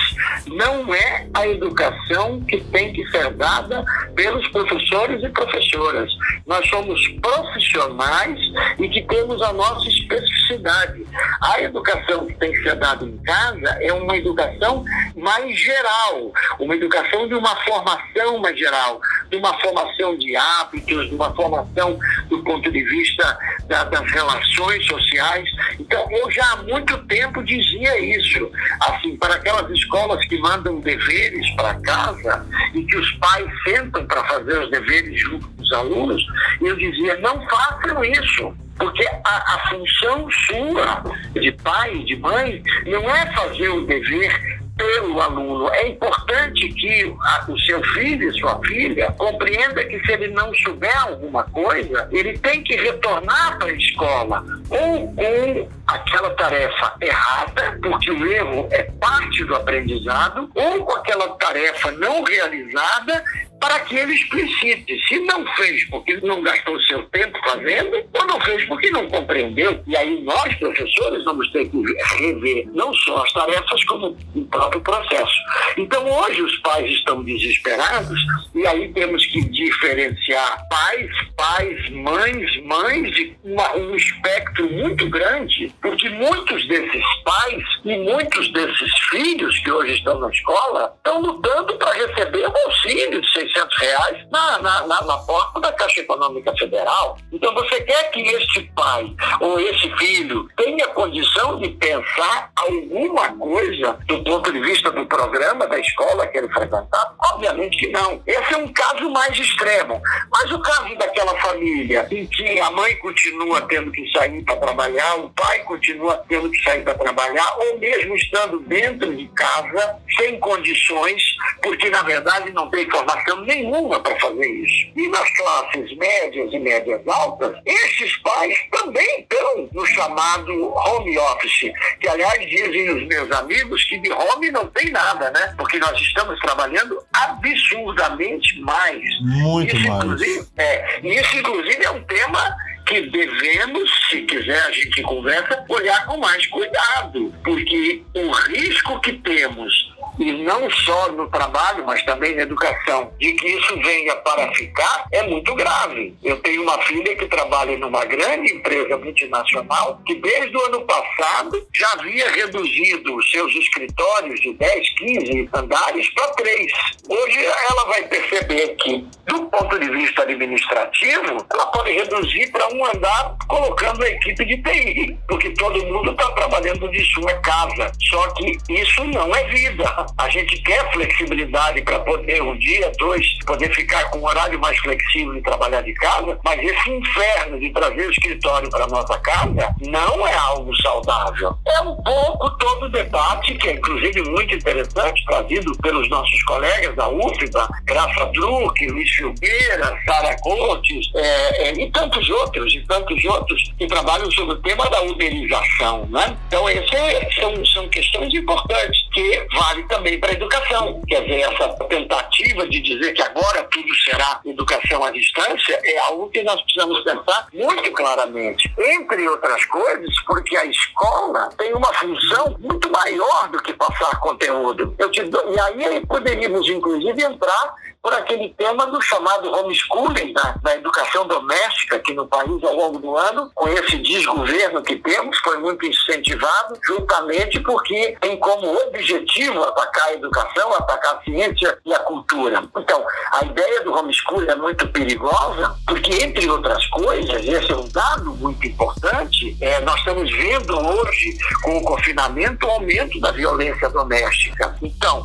não 0.47 0.95
é 0.95 1.27
a 1.33 1.49
educação 1.49 2.41
que 2.43 2.61
tem 2.65 2.93
que 2.93 3.07
ser 3.11 3.33
dada 3.35 3.85
pelos 4.15 4.47
professores 4.49 5.23
e 5.23 5.29
professoras. 5.31 6.11
Nós 6.47 6.69
somos 6.69 7.01
profissionais 7.23 8.39
e 8.79 8.89
que 8.89 9.03
temos 9.03 9.41
a 9.41 9.53
nossa 9.55 9.89
especificidade. 9.89 11.07
A 11.41 11.61
educação 11.61 12.27
que 12.27 12.35
tem 12.35 12.53
que 12.53 12.63
ser 12.63 12.77
dada 12.77 13.05
em 13.05 13.17
casa 13.19 13.79
é 13.81 13.93
uma 13.93 14.17
educação 14.17 14.85
mais 15.17 15.59
geral, 15.59 16.33
uma 16.59 16.75
educação 16.75 17.29
de 17.29 17.35
uma 17.35 17.55
formação 17.65 18.39
mais 18.39 18.59
geral, 18.59 19.01
de 19.31 19.37
uma 19.37 19.59
formação 19.61 20.17
de 20.17 20.37
hábitos, 20.37 21.09
de 21.09 21.15
uma 21.15 21.35
formação 21.35 21.99
do 22.29 22.43
ponto 22.43 22.71
de 22.71 22.83
vista 22.83 23.39
da, 23.67 23.85
das 23.85 24.11
relações 24.11 24.87
sociais. 24.87 25.49
Então, 25.79 26.07
eu 26.11 26.31
já 26.31 26.53
há 26.53 26.57
muito 26.63 26.99
tempo 27.07 27.43
dizia 27.43 28.17
isso, 28.17 28.51
assim, 28.81 29.17
para 29.17 29.35
aquelas 29.35 29.71
escolas 29.71 30.25
que 30.27 30.39
mandam 30.39 30.81
deveres 30.81 31.49
para 31.57 31.75
casa 31.81 32.47
e 32.75 32.83
que 32.85 32.97
os 32.97 33.11
pais 33.13 33.47
sentam 33.65 34.07
para 34.07 34.25
fazer 34.25 34.59
os 34.59 34.71
deveres 34.71 35.21
junto 35.21 35.49
com 35.49 35.63
os 35.63 35.73
alunos, 35.73 36.27
eu 36.61 36.77
dizia, 36.77 37.17
não 37.19 37.41
façam 37.49 38.05
isso. 38.05 38.66
Porque 38.77 39.07
a, 39.25 39.55
a 39.55 39.69
função 39.71 40.29
sua 40.31 41.03
de 41.33 41.53
pai 41.53 41.95
e 41.95 42.05
de 42.05 42.17
mãe 42.17 42.63
não 42.87 43.03
é 43.11 43.27
fazer 43.33 43.69
o 43.69 43.87
dever 43.87 44.57
pelo 44.77 45.21
aluno. 45.21 45.69
É 45.71 45.89
importante 45.89 46.69
que 46.69 47.05
o 47.49 47.59
seu 47.61 47.83
filho 47.95 48.29
e 48.29 48.39
sua 48.39 48.61
filha 48.61 49.11
compreenda 49.13 49.85
que 49.85 49.99
se 50.01 50.13
ele 50.13 50.29
não 50.29 50.53
souber 50.57 51.03
alguma 51.03 51.45
coisa, 51.45 52.09
ele 52.13 52.37
tem 52.39 52.63
que 52.63 52.77
retornar 52.77 53.59
para 53.59 53.69
a 53.69 53.73
escola 53.73 54.45
ou 54.69 55.15
com 55.15 55.69
aquela 55.97 56.31
tarefa 56.31 56.95
errada, 57.01 57.79
porque 57.83 58.11
o 58.11 58.27
erro 58.27 58.69
é 58.71 58.85
parte 59.01 59.45
do 59.45 59.55
aprendizado, 59.55 60.51
ou 60.55 60.85
com 60.85 60.93
aquela 60.93 61.29
tarefa 61.37 61.91
não 61.93 62.23
realizada 62.23 63.25
para 63.61 63.81
que 63.81 63.97
ele 63.97 64.15
explicite. 64.15 64.99
Se 65.09 65.19
não 65.21 65.47
fez 65.55 65.85
porque 65.89 66.17
não 66.23 66.43
gastou 66.43 66.81
seu 66.83 67.03
tempo 67.05 67.39
fazendo, 67.45 68.05
ou 68.13 68.27
não 68.27 68.41
fez 68.41 68.65
porque 68.67 68.91
não 68.91 69.09
compreendeu. 69.09 69.83
E 69.87 69.97
aí 69.97 70.23
nós, 70.23 70.55
professores, 70.57 71.25
vamos 71.25 71.51
ter 71.53 71.69
que 71.69 71.83
rever 72.17 72.69
não 72.73 72.93
só 72.95 73.23
as 73.23 73.33
tarefas, 73.33 73.85
como 73.85 74.17
o 74.35 74.45
próprio 74.47 74.81
processo. 74.81 75.35
Então 75.77 76.09
hoje 76.09 76.43
os 76.43 76.57
pais 76.59 76.91
estão 76.91 77.23
desesperados 77.23 78.19
e 78.55 78.67
aí 78.67 78.93
temos 78.93 79.25
que 79.27 79.41
diferenciar 79.49 80.69
pais, 80.69 81.11
pais, 81.37 81.91
mães, 81.91 82.63
mães 82.65 83.11
de 83.15 83.37
uma, 83.45 83.77
um 83.77 83.95
espectro 83.97 84.71
muito 84.71 85.09
grande, 85.09 85.73
porque 85.87 86.11
muitos 86.11 86.67
desses 86.67 87.05
pais 87.25 87.63
e 87.85 87.97
muitos 87.99 88.53
desses 88.53 88.93
filhos 89.09 89.57
que 89.61 89.71
hoje 89.71 89.95
estão 89.95 90.19
na 90.19 90.29
escola 90.31 90.93
estão 90.97 91.21
lutando 91.21 91.79
para 91.79 91.93
receber 91.93 92.49
um 92.49 92.67
auxílio 92.67 93.21
de 93.21 93.33
600 93.33 93.79
reais 93.79 94.27
na, 94.33 94.59
na, 94.59 94.87
na, 94.89 95.03
na 95.03 95.17
porta 95.19 95.61
da 95.61 95.73
Caixa 95.73 96.01
Econômica 96.01 96.53
Federal. 96.59 97.17
Então 97.33 97.55
você 97.55 97.81
quer 97.83 98.11
que 98.11 98.21
este 98.21 98.63
pai 98.75 99.15
ou 99.41 99.61
esse 99.61 99.89
filho 99.97 100.49
tenha 100.57 100.89
condição 100.89 101.61
de 101.61 101.69
pensar 101.69 102.51
alguma 102.67 103.33
coisa 103.37 103.99
do 104.07 104.23
ponto 104.25 104.53
de 104.53 104.61
vista 104.61 104.91
do 104.91 105.07
programa 105.07 105.67
da 105.67 105.79
escola 105.79 106.27
que 106.27 106.39
ele 106.39 106.49
frequentar? 106.49 107.15
Obviamente 107.33 107.77
que 107.77 107.89
não. 107.89 108.23
Esse 108.27 108.55
é 108.55 108.57
um 108.57 108.69
caso 108.73 109.11
mais 109.11 109.39
extremo. 109.39 110.01
Mas 110.31 110.51
o 110.51 110.61
caso 110.61 110.97
daquela 110.97 111.35
família 111.41 112.07
em 112.11 112.27
que 112.27 112.61
a 112.61 112.71
mãe 112.71 112.97
continua 112.97 113.63
tendo 113.63 113.91
que 113.93 114.11
sair 114.13 114.43
para 114.45 114.57
trabalhar, 114.57 115.17
o 115.17 115.31
pai 115.31 115.61
continua 115.61 116.23
tendo 116.29 116.51
que 116.51 116.63
sair 116.63 116.83
para 116.83 116.95
trabalhar, 116.95 117.57
ou 117.59 117.79
mesmo 117.79 118.15
estando 118.17 118.61
dentro 118.61 119.15
de 119.15 119.29
casa, 119.29 119.99
sem 120.17 120.39
condições, 120.41 121.23
porque 121.63 121.91
na 121.91 122.03
verdade 122.03 122.53
não 122.53 122.71
tem 122.71 122.89
formação 122.91 123.41
nenhuma 123.43 124.01
para 124.01 124.19
fazer 124.19 124.47
isso. 124.47 124.93
E 124.97 125.09
nas 125.09 125.31
classes 125.37 125.97
médias 125.97 126.53
e 126.53 126.59
médias 126.59 127.07
altas, 127.07 127.57
esses 127.65 128.17
pais 128.19 128.59
também 128.71 129.21
estão 129.21 129.69
no 129.73 129.87
chamado 129.87 130.75
home 130.75 131.19
office, 131.19 131.73
que 132.01 132.09
aliás 132.09 132.39
dizem 132.57 132.91
os 132.91 133.07
meus 133.07 133.31
amigos 133.33 133.85
que 133.85 133.99
de 133.99 134.11
home 134.11 134.51
não 134.51 134.67
tem 134.69 134.91
nada, 134.91 135.31
né? 135.31 135.55
Porque 135.57 135.79
nós 135.79 135.99
estamos 136.01 136.39
trabalhando 136.41 136.99
absurdamente 137.13 138.61
mais. 138.61 139.03
Muito 139.21 139.77
isso, 139.77 139.89
mais. 139.89 140.05
Inclusive, 140.05 140.47
é, 140.57 141.01
isso, 141.03 141.37
inclusive, 141.37 141.85
é 141.85 141.91
um 141.91 142.03
tema 142.05 142.57
que 142.87 143.01
devemos, 143.03 143.91
se 144.09 144.23
quiser 144.23 144.63
a 144.63 144.71
gente 144.71 145.03
conversa, 145.03 145.65
olhar 145.69 146.07
com 146.07 146.19
mais 146.19 146.47
cuidado, 146.47 147.35
porque 147.45 148.03
o 148.15 148.31
risco 148.31 149.01
que 149.01 149.13
temos 149.15 149.96
e 150.19 150.33
não 150.45 150.71
só 150.71 151.13
no 151.13 151.29
trabalho, 151.29 151.85
mas 151.85 152.03
também 152.05 152.35
na 152.35 152.43
educação, 152.43 153.13
de 153.19 153.33
que 153.33 153.49
isso 153.49 153.77
venha 153.81 154.17
para 154.17 154.53
ficar, 154.55 155.07
é 155.13 155.23
muito 155.25 155.55
grave. 155.55 156.15
Eu 156.23 156.39
tenho 156.41 156.63
uma 156.63 156.79
filha 156.83 157.15
que 157.17 157.27
trabalha 157.27 157.77
numa 157.79 158.05
grande 158.05 158.53
empresa 158.53 158.97
multinacional 158.97 160.01
que 160.07 160.15
desde 160.15 160.57
o 160.57 160.67
ano 160.67 160.81
passado 160.83 161.67
já 161.75 161.93
havia 161.93 162.31
reduzido 162.31 163.23
seus 163.25 163.55
escritórios 163.55 164.41
de 164.41 164.53
10, 164.55 164.95
15 164.95 165.51
andares 165.55 166.09
para 166.15 166.29
três. 166.35 166.73
Hoje 167.09 167.45
ela 167.45 167.85
vai 167.87 168.03
perceber 168.05 168.77
que, 168.77 169.07
do 169.27 169.47
ponto 169.47 169.79
de 169.79 169.91
vista 169.91 170.23
administrativo, 170.23 171.47
ela 171.53 171.67
pode 171.67 171.93
reduzir 171.93 172.51
para 172.51 172.69
um 172.69 172.85
andar 172.85 173.37
colocando 173.49 174.03
a 174.03 174.09
equipe 174.09 174.45
de 174.45 174.63
TI, 174.63 175.19
porque 175.29 175.51
todo 175.51 175.85
mundo 175.87 176.11
está 176.13 176.31
trabalhando 176.33 176.89
de 176.91 177.05
sua 177.13 177.33
casa. 177.41 177.93
Só 178.11 178.29
que 178.35 178.57
isso 178.69 179.05
não 179.05 179.35
é 179.35 179.45
vida. 179.49 179.85
A 180.19 180.29
gente 180.29 180.61
quer 180.63 180.93
flexibilidade 180.93 181.83
para 181.83 182.01
poder 182.01 182.43
um 182.43 182.57
dia, 182.59 182.91
dois, 182.99 183.27
poder 183.45 183.73
ficar 183.75 184.05
com 184.11 184.19
um 184.19 184.27
horário 184.27 184.59
mais 184.59 184.79
flexível 184.79 185.37
e 185.37 185.43
trabalhar 185.43 185.83
de 185.83 185.93
casa, 185.95 186.39
mas 186.45 186.61
esse 186.61 186.91
inferno 186.91 187.59
de 187.59 187.71
trazer 187.71 188.07
o 188.07 188.11
escritório 188.11 188.69
para 188.71 188.87
nossa 188.87 189.19
casa 189.21 189.75
não 189.87 190.27
é 190.27 190.35
algo 190.35 190.75
saudável. 190.77 191.57
É 191.67 191.81
um 191.81 191.97
pouco 192.03 192.51
todo 192.59 192.87
o 192.87 192.89
debate, 192.89 193.55
que 193.55 193.69
é 193.69 193.73
inclusive 193.73 194.23
muito 194.31 194.55
interessante, 194.55 195.25
trazido 195.27 195.73
pelos 195.79 196.09
nossos 196.09 196.43
colegas 196.45 196.95
da 196.97 197.09
UFBA, 197.09 197.69
Graça 197.85 198.27
Druck, 198.27 198.87
Luiz 198.87 199.11
Filgueira, 199.11 199.99
Sara 200.07 200.37
Contes, 200.41 201.11
é, 201.15 201.69
é, 201.69 201.73
e 201.73 201.91
tantos 201.91 202.29
outros, 202.29 202.75
e 202.75 202.81
tantos 202.87 203.25
outros 203.25 203.73
que 203.79 203.87
trabalham 203.87 204.31
sobre 204.31 204.55
o 204.55 204.63
tema 204.63 204.89
da 204.91 205.03
uberização. 205.03 206.07
Né? 206.11 206.37
Então, 206.49 206.69
essas 206.69 207.35
são, 207.35 207.67
são 207.67 207.89
questões 207.89 208.33
importantes 208.35 209.07
que 209.13 209.47
vale 209.55 209.86
também 209.87 210.19
para 210.19 210.31
a 210.31 210.35
educação. 210.35 211.01
Quer 211.07 211.23
dizer, 211.23 211.41
essa 211.41 211.69
tentativa 211.89 212.69
de 212.69 212.81
dizer 212.81 213.13
que 213.13 213.23
agora 213.23 213.65
tudo 213.71 213.95
será 213.97 214.41
educação 214.45 215.05
à 215.05 215.11
distância 215.11 215.79
é 215.85 215.99
algo 216.01 216.29
que 216.31 216.43
nós 216.43 216.61
precisamos 216.63 217.03
pensar 217.05 217.49
muito 217.53 217.93
claramente. 217.93 218.73
Entre 218.79 219.29
outras 219.29 219.65
coisas, 219.67 220.15
porque 220.27 220.57
a 220.57 220.65
escola 220.65 221.49
tem 221.59 221.75
uma 221.75 221.93
função 221.95 222.57
muito 222.61 222.91
maior 222.91 223.49
do 223.49 223.63
que 223.63 223.73
passar 223.73 224.19
conteúdo. 224.21 224.95
Eu 224.99 225.11
te 225.11 225.23
dou, 225.25 225.55
e 225.55 225.85
aí 225.85 226.07
poderíamos, 226.07 226.69
inclusive, 226.69 227.23
entrar 227.23 227.75
por 228.03 228.13
aquele 228.13 228.51
tema 228.51 228.87
do 228.87 229.01
chamado 229.01 229.51
homeschooling, 229.53 230.33
da, 230.33 230.55
da, 230.63 230.77
educação 230.77 231.27
doméstica 231.27 231.97
aqui 231.97 232.15
no 232.15 232.27
país 232.27 232.63
ao 232.63 232.75
longo 232.75 232.99
do 232.99 233.17
ano, 233.17 233.51
com 233.55 233.69
esse 233.69 233.99
desgoverno 233.99 234.83
que 234.83 234.97
temos, 234.97 235.39
foi 235.39 235.59
muito 235.59 235.85
incentivado, 235.85 236.79
juntamente 236.85 237.59
porque 237.61 238.17
tem 238.21 238.39
como 238.39 238.77
objetivo 238.87 239.63
atacar 239.65 240.09
a 240.09 240.15
educação, 240.15 240.75
atacar 240.75 241.17
a 241.17 241.23
ciência 241.23 241.79
e 241.85 241.93
a 241.93 241.99
cultura. 242.01 242.63
Então, 242.77 243.05
a 243.33 243.45
ideia 243.45 243.83
do 243.83 243.93
homeschooling 243.93 244.51
é 244.51 244.57
muito 244.57 244.87
perigosa, 244.89 245.77
porque, 245.87 246.13
entre 246.23 246.49
outras 246.49 246.87
coisas, 246.89 247.45
esse 247.45 247.73
é 247.73 247.77
um 247.77 247.89
dado 247.89 248.35
muito 248.37 248.67
importante, 248.67 249.57
é, 249.61 249.81
nós 249.81 249.99
estamos 249.99 250.31
vendo 250.31 250.79
hoje, 250.79 251.37
com 251.63 251.79
o 251.79 251.83
confinamento, 251.83 252.67
o 252.67 252.71
aumento 252.71 253.21
da 253.21 253.33
violência 253.33 253.89
doméstica. 253.91 254.77
Então, 254.83 255.25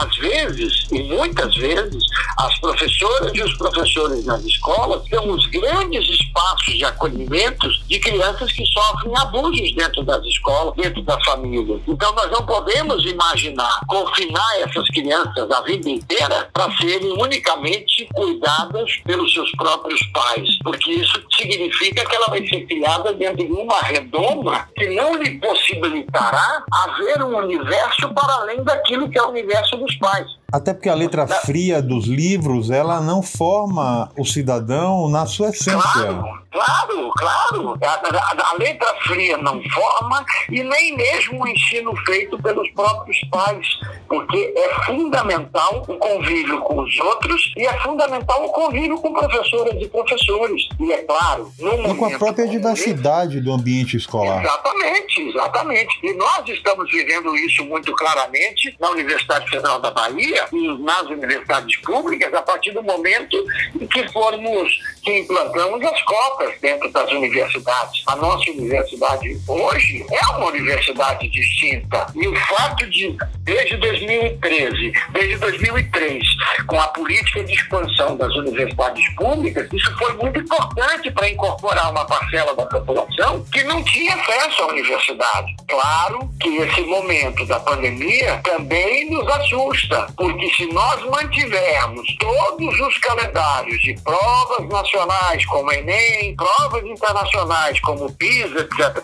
às 0.00 0.16
vezes, 0.16 0.86
e 0.90 1.02
muitas 1.04 1.54
vezes, 1.56 2.04
as 2.38 2.58
professoras 2.58 3.32
e 3.34 3.42
os 3.42 3.54
professores 3.56 4.24
nas 4.24 4.44
escolas 4.44 5.02
são 5.08 5.30
os 5.30 5.46
grandes 5.46 6.08
espaços 6.08 6.74
de 6.74 6.84
acolhimento 6.84 7.68
de 7.86 7.98
crianças 7.98 8.52
que 8.52 8.64
sofrem 8.66 9.12
abusos 9.18 9.74
dentro 9.74 10.02
das 10.04 10.24
escolas, 10.24 10.74
dentro 10.76 11.02
da 11.02 11.18
família. 11.24 11.80
Então, 11.86 12.12
nós 12.14 12.30
não 12.30 12.44
podemos 12.44 13.04
imaginar 13.04 13.80
confinar 13.86 14.60
essas 14.60 14.86
crianças 14.88 15.50
a 15.50 15.60
vida 15.62 15.88
inteira 15.88 16.48
para 16.52 16.70
serem 16.76 17.12
unicamente 17.12 18.06
cuidadas 18.14 18.96
pelos 19.04 19.32
seus 19.32 19.50
próprios 19.52 20.00
pais, 20.12 20.48
porque 20.62 20.92
isso 20.92 21.22
significa 21.36 22.04
que 22.04 22.14
ela 22.14 22.28
vai 22.28 22.46
ser 22.46 22.66
criada 22.66 23.12
dentro 23.12 23.46
de 23.46 23.52
uma 23.52 23.80
redoma 23.80 24.68
que 24.76 24.88
não 24.94 25.16
lhe 25.16 25.38
possibilitará 25.38 26.64
haver 26.72 27.22
um 27.22 27.36
universo 27.36 28.08
para 28.14 28.34
além 28.34 28.62
daquilo 28.62 29.08
que 29.08 29.18
é 29.18 29.22
o 29.22 29.30
universo 29.30 29.76
dos 29.76 29.94
pais. 29.96 30.37
Até 30.50 30.72
porque 30.72 30.88
a 30.88 30.94
letra 30.94 31.26
fria 31.26 31.82
dos 31.82 32.06
livros, 32.06 32.70
ela 32.70 33.02
não 33.02 33.22
forma 33.22 34.10
o 34.16 34.24
cidadão 34.24 35.06
na 35.06 35.26
sua 35.26 35.50
essência. 35.50 35.78
Claro, 35.82 36.42
claro, 36.50 37.12
claro. 37.18 37.78
A, 37.82 37.86
a, 37.86 38.52
a, 38.52 38.54
letra 38.54 38.94
fria 39.06 39.36
não 39.36 39.60
forma 39.62 40.24
e 40.48 40.62
nem 40.62 40.96
mesmo 40.96 41.44
o 41.44 41.48
ensino 41.48 41.94
feito 42.06 42.40
pelos 42.42 42.66
próprios 42.70 43.20
pais, 43.30 43.66
porque 44.08 44.54
é 44.56 44.84
fundamental 44.86 45.84
o 45.86 45.98
convívio 45.98 46.60
com 46.62 46.80
os 46.80 46.98
outros 46.98 47.52
e 47.54 47.66
é 47.66 47.80
fundamental 47.80 48.42
o 48.46 48.48
convívio 48.48 48.98
com 49.02 49.12
professoras 49.12 49.74
e 49.78 49.86
professores. 49.88 50.62
E 50.80 50.92
é 50.92 51.02
claro, 51.02 51.52
no 51.58 51.90
e 51.90 51.94
com 51.94 52.06
a 52.06 52.18
própria 52.18 52.48
diversidade 52.48 53.40
do 53.42 53.52
ambiente 53.52 53.98
escolar. 53.98 54.42
Exatamente, 54.42 55.20
exatamente. 55.28 55.98
E 56.02 56.14
nós 56.14 56.48
estamos 56.48 56.90
vivendo 56.90 57.36
isso 57.36 57.64
muito 57.66 57.92
claramente 57.94 58.74
na 58.80 58.88
Universidade 58.90 59.48
Federal 59.50 59.78
da 59.78 59.90
Bahia, 59.90 60.37
nas 60.80 61.02
universidades 61.02 61.76
públicas 61.78 62.32
a 62.34 62.42
partir 62.42 62.72
do 62.72 62.82
momento 62.82 63.36
em 63.80 63.86
que 63.86 64.08
formos, 64.12 64.70
que 65.02 65.20
implantamos 65.20 65.84
as 65.84 66.02
cotas 66.02 66.54
dentro 66.60 66.90
das 66.90 67.10
universidades. 67.10 68.02
A 68.06 68.16
nossa 68.16 68.50
universidade 68.50 69.38
hoje 69.46 70.04
é 70.10 70.26
uma 70.36 70.46
universidade 70.46 71.28
distinta. 71.28 72.06
E 72.14 72.26
o 72.26 72.36
fato 72.36 72.86
de, 72.90 73.16
desde 73.42 73.76
2013, 73.76 74.92
desde 75.10 75.36
2003, 75.36 76.24
com 76.66 76.80
a 76.80 76.88
política 76.88 77.44
de 77.44 77.54
expansão 77.54 78.16
das 78.16 78.34
universidades 78.34 79.14
públicas, 79.14 79.68
isso 79.72 79.96
foi 79.98 80.12
muito 80.14 80.40
importante 80.40 81.10
para 81.10 81.28
incorporar 81.28 81.90
uma 81.90 82.04
parcela 82.04 82.54
da 82.54 82.66
população 82.66 83.44
que 83.52 83.62
não 83.64 83.82
tinha 83.82 84.14
acesso 84.14 84.62
à 84.62 84.66
universidade. 84.68 85.54
Claro 85.68 86.30
que 86.40 86.48
esse 86.56 86.82
momento 86.82 87.46
da 87.46 87.60
pandemia 87.60 88.40
também 88.44 89.10
nos 89.10 89.26
assusta, 89.28 90.06
porque 90.28 90.50
se 90.50 90.66
nós 90.66 91.02
mantivermos 91.06 92.06
todos 92.18 92.80
os 92.80 92.98
calendários 92.98 93.80
de 93.80 93.94
provas 94.02 94.68
nacionais, 94.68 95.42
como 95.46 95.72
Enem, 95.72 96.36
provas 96.36 96.84
internacionais, 96.84 97.80
como 97.80 98.12
PISA, 98.12 98.60
etc., 98.60 99.02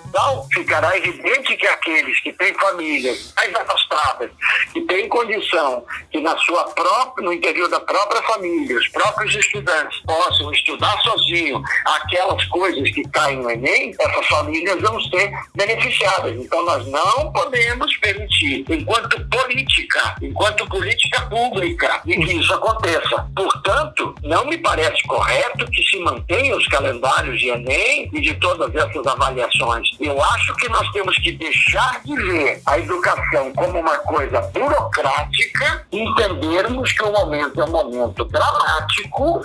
ficará 0.52 0.94
evidente 0.98 1.56
que 1.56 1.66
aqueles 1.66 2.20
que 2.20 2.30
têm 2.34 2.52
famílias 2.54 3.32
mais 3.36 3.54
afastadas, 3.54 4.30
que 4.74 4.82
têm 4.82 5.08
condição 5.08 5.86
que 6.10 6.20
na 6.20 6.36
sua 6.36 6.64
própria, 6.64 7.24
no 7.24 7.32
interior 7.32 7.70
da 7.70 7.80
própria 7.80 8.22
família, 8.24 8.76
os 8.76 8.88
próprios 8.88 9.34
estudantes 9.34 9.98
possam 10.00 10.52
estudar 10.52 11.00
sozinho 11.00 11.62
aquelas 11.86 12.44
coisas 12.48 12.90
que 12.90 13.02
caem 13.08 13.38
no 13.38 13.50
Enem, 13.50 13.94
essas 13.98 14.26
famílias 14.26 14.78
vão 14.82 15.00
ser 15.00 15.32
beneficiadas. 15.54 16.36
Então 16.36 16.62
nós 16.66 16.86
não 16.88 17.32
podemos 17.32 17.96
permitir, 17.96 18.64
enquanto 18.68 19.26
política, 19.28 20.16
enquanto 20.20 20.68
política 20.68 21.13
política 21.22 21.44
pública 21.44 22.00
de 22.04 22.16
que 22.16 22.32
isso 22.34 22.52
aconteça. 22.54 23.26
Portanto, 23.34 24.14
não 24.22 24.46
me 24.46 24.58
parece 24.58 25.02
correto 25.04 25.66
que 25.70 25.82
se 25.82 25.98
mantenham 26.00 26.58
os 26.58 26.66
calendários 26.68 27.38
de 27.38 27.48
Enem 27.48 28.10
e 28.12 28.20
de 28.20 28.34
todas 28.34 28.74
essas 28.74 29.06
avaliações. 29.06 29.88
Eu 30.00 30.22
acho 30.22 30.54
que 30.56 30.68
nós 30.68 30.88
temos 30.92 31.16
que 31.18 31.32
deixar 31.32 32.00
de 32.04 32.14
ver 32.14 32.60
a 32.66 32.78
educação 32.78 33.52
como 33.54 33.78
uma 33.80 33.98
coisa 33.98 34.40
burocrática 34.40 35.86
e 35.92 36.00
entendermos 36.00 36.92
que 36.92 37.04
o 37.04 37.12
momento 37.12 37.60
é 37.60 37.64
um 37.64 37.70
momento 37.70 38.24
dramático 38.24 39.42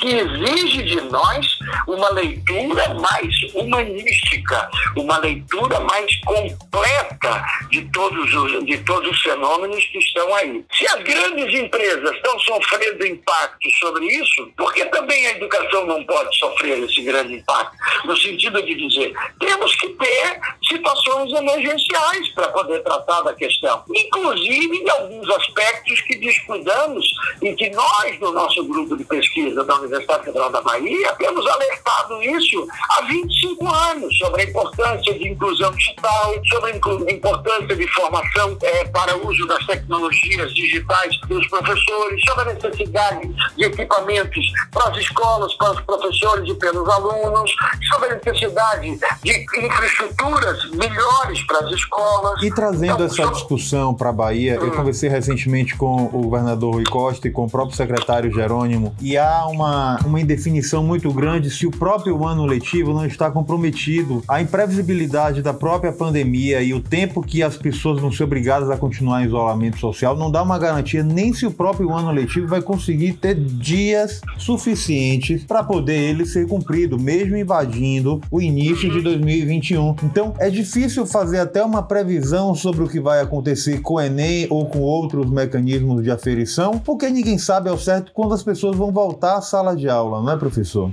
que 0.00 0.08
exige 0.08 0.82
de 0.82 1.00
nós 1.02 1.58
uma 1.86 2.10
leitura 2.10 2.94
mais 2.94 3.34
humanística, 3.54 4.70
uma 4.96 5.18
leitura 5.18 5.80
mais 5.80 6.16
completa 6.20 7.44
de 7.70 7.82
todos 7.92 8.34
os, 8.34 8.64
de 8.64 8.78
todos 8.78 9.10
os 9.10 9.20
fenômenos 9.22 9.84
que 9.86 9.98
estão 9.98 10.34
aí. 10.34 10.64
Se 10.72 10.86
as 10.86 11.02
grandes 11.02 11.54
empresas 11.58 12.14
estão 12.16 12.38
sofrendo 12.40 13.06
impacto 13.06 13.70
sobre 13.78 14.06
isso, 14.06 14.50
por 14.56 14.72
que 14.72 14.84
também 14.86 15.26
a 15.26 15.30
educação 15.32 15.86
não 15.86 16.04
pode 16.04 16.36
sofrer 16.38 16.82
esse 16.84 17.02
grande 17.02 17.34
impacto? 17.34 17.76
No 18.04 18.16
sentido 18.16 18.62
de 18.62 18.74
dizer, 18.74 19.14
temos 19.38 19.74
que 19.76 19.88
ter 19.90 20.40
situações 20.68 21.32
emergenciais 21.32 22.28
para 22.34 22.48
poder 22.48 22.82
tratar 22.82 23.22
da 23.22 23.34
questão, 23.34 23.82
inclusive 23.94 24.76
em 24.76 24.90
alguns 24.90 25.28
aspectos 25.30 26.00
que 26.02 26.16
descuidamos 26.16 27.06
e 27.42 27.54
que 27.54 27.70
nós, 27.70 28.18
no 28.20 28.32
nosso 28.32 28.64
grupo 28.64 28.96
de 28.96 29.04
pesquisa 29.04 29.64
da 29.64 29.76
Universidade 29.76 30.24
Federal 30.24 30.50
da 30.50 30.60
Bahia, 30.60 31.14
temos 31.18 31.46
alertado 31.60 32.22
isso 32.22 32.66
há 32.90 33.02
25 33.02 33.68
anos 33.68 34.18
sobre 34.18 34.42
a 34.42 34.44
importância 34.44 35.18
de 35.18 35.28
inclusão 35.28 35.70
digital, 35.72 36.34
sobre 36.50 36.72
a 36.72 37.12
importância 37.12 37.76
de 37.76 37.86
formação 37.88 38.56
é, 38.62 38.84
para 38.86 39.16
o 39.16 39.28
uso 39.28 39.46
das 39.46 39.64
tecnologias 39.66 40.52
digitais 40.54 41.18
dos 41.28 41.46
professores, 41.48 42.22
sobre 42.28 42.50
a 42.50 42.54
necessidade 42.54 43.28
de 43.56 43.64
equipamentos 43.64 44.52
para 44.72 44.90
as 44.90 44.98
escolas, 44.98 45.54
para 45.54 45.72
os 45.72 45.80
professores 45.82 46.48
e 46.48 46.54
pelos 46.54 46.88
alunos, 46.88 47.54
sobre 47.92 48.10
a 48.10 48.14
necessidade 48.16 48.98
de 49.22 49.46
infraestruturas 49.58 50.70
melhores 50.70 51.42
para 51.46 51.66
as 51.66 51.72
escolas. 51.72 52.42
E 52.42 52.50
trazendo 52.50 52.94
então, 52.94 53.06
essa 53.06 53.16
sobre... 53.16 53.34
discussão 53.34 53.94
para 53.94 54.10
a 54.10 54.12
Bahia, 54.12 54.58
hum. 54.60 54.64
eu 54.64 54.72
conversei 54.72 55.08
recentemente 55.08 55.76
com 55.76 56.04
o 56.06 56.22
governador 56.22 56.74
Rui 56.74 56.84
Costa 56.84 57.28
e 57.28 57.30
com 57.30 57.44
o 57.44 57.50
próprio 57.50 57.76
secretário 57.76 58.32
Jerônimo, 58.32 58.94
e 59.00 59.16
há 59.16 59.46
uma, 59.46 59.98
uma 60.04 60.20
indefinição 60.20 60.82
muito 60.82 61.12
grande 61.12 61.49
verdade, 61.50 61.54
se 61.54 61.66
o 61.66 61.70
próprio 61.70 62.24
ano 62.24 62.46
letivo 62.46 62.92
não 62.92 63.04
está 63.04 63.30
comprometido, 63.30 64.22
a 64.28 64.40
imprevisibilidade 64.40 65.42
da 65.42 65.52
própria 65.52 65.92
pandemia 65.92 66.62
e 66.62 66.72
o 66.72 66.80
tempo 66.80 67.22
que 67.22 67.42
as 67.42 67.56
pessoas 67.56 68.00
vão 68.00 68.12
ser 68.12 68.24
obrigadas 68.24 68.70
a 68.70 68.76
continuar 68.76 69.22
em 69.22 69.26
isolamento 69.26 69.78
social 69.78 70.16
não 70.16 70.30
dá 70.30 70.42
uma 70.42 70.58
garantia 70.58 71.02
nem 71.02 71.32
se 71.32 71.44
o 71.44 71.50
próprio 71.50 71.92
ano 71.92 72.10
letivo 72.12 72.46
vai 72.46 72.62
conseguir 72.62 73.14
ter 73.14 73.34
dias 73.34 74.20
suficientes 74.38 75.44
para 75.44 75.62
poder 75.62 76.10
ele 76.10 76.24
ser 76.24 76.46
cumprido, 76.46 76.98
mesmo 76.98 77.36
invadindo 77.36 78.20
o 78.30 78.40
início 78.40 78.90
de 78.90 79.00
2021. 79.00 79.96
Então, 80.04 80.34
é 80.38 80.48
difícil 80.48 81.04
fazer 81.06 81.40
até 81.40 81.62
uma 81.62 81.82
previsão 81.82 82.54
sobre 82.54 82.84
o 82.84 82.88
que 82.88 83.00
vai 83.00 83.20
acontecer 83.20 83.80
com 83.80 83.94
o 83.94 84.00
Enem 84.00 84.46
ou 84.50 84.66
com 84.66 84.80
outros 84.80 85.28
mecanismos 85.30 86.02
de 86.02 86.10
aferição, 86.10 86.78
porque 86.78 87.08
ninguém 87.08 87.38
sabe 87.38 87.68
ao 87.68 87.78
certo 87.78 88.12
quando 88.12 88.34
as 88.34 88.42
pessoas 88.42 88.76
vão 88.76 88.92
voltar 88.92 89.36
à 89.36 89.40
sala 89.40 89.74
de 89.74 89.88
aula, 89.88 90.22
não 90.22 90.32
é, 90.32 90.36
professor? 90.36 90.90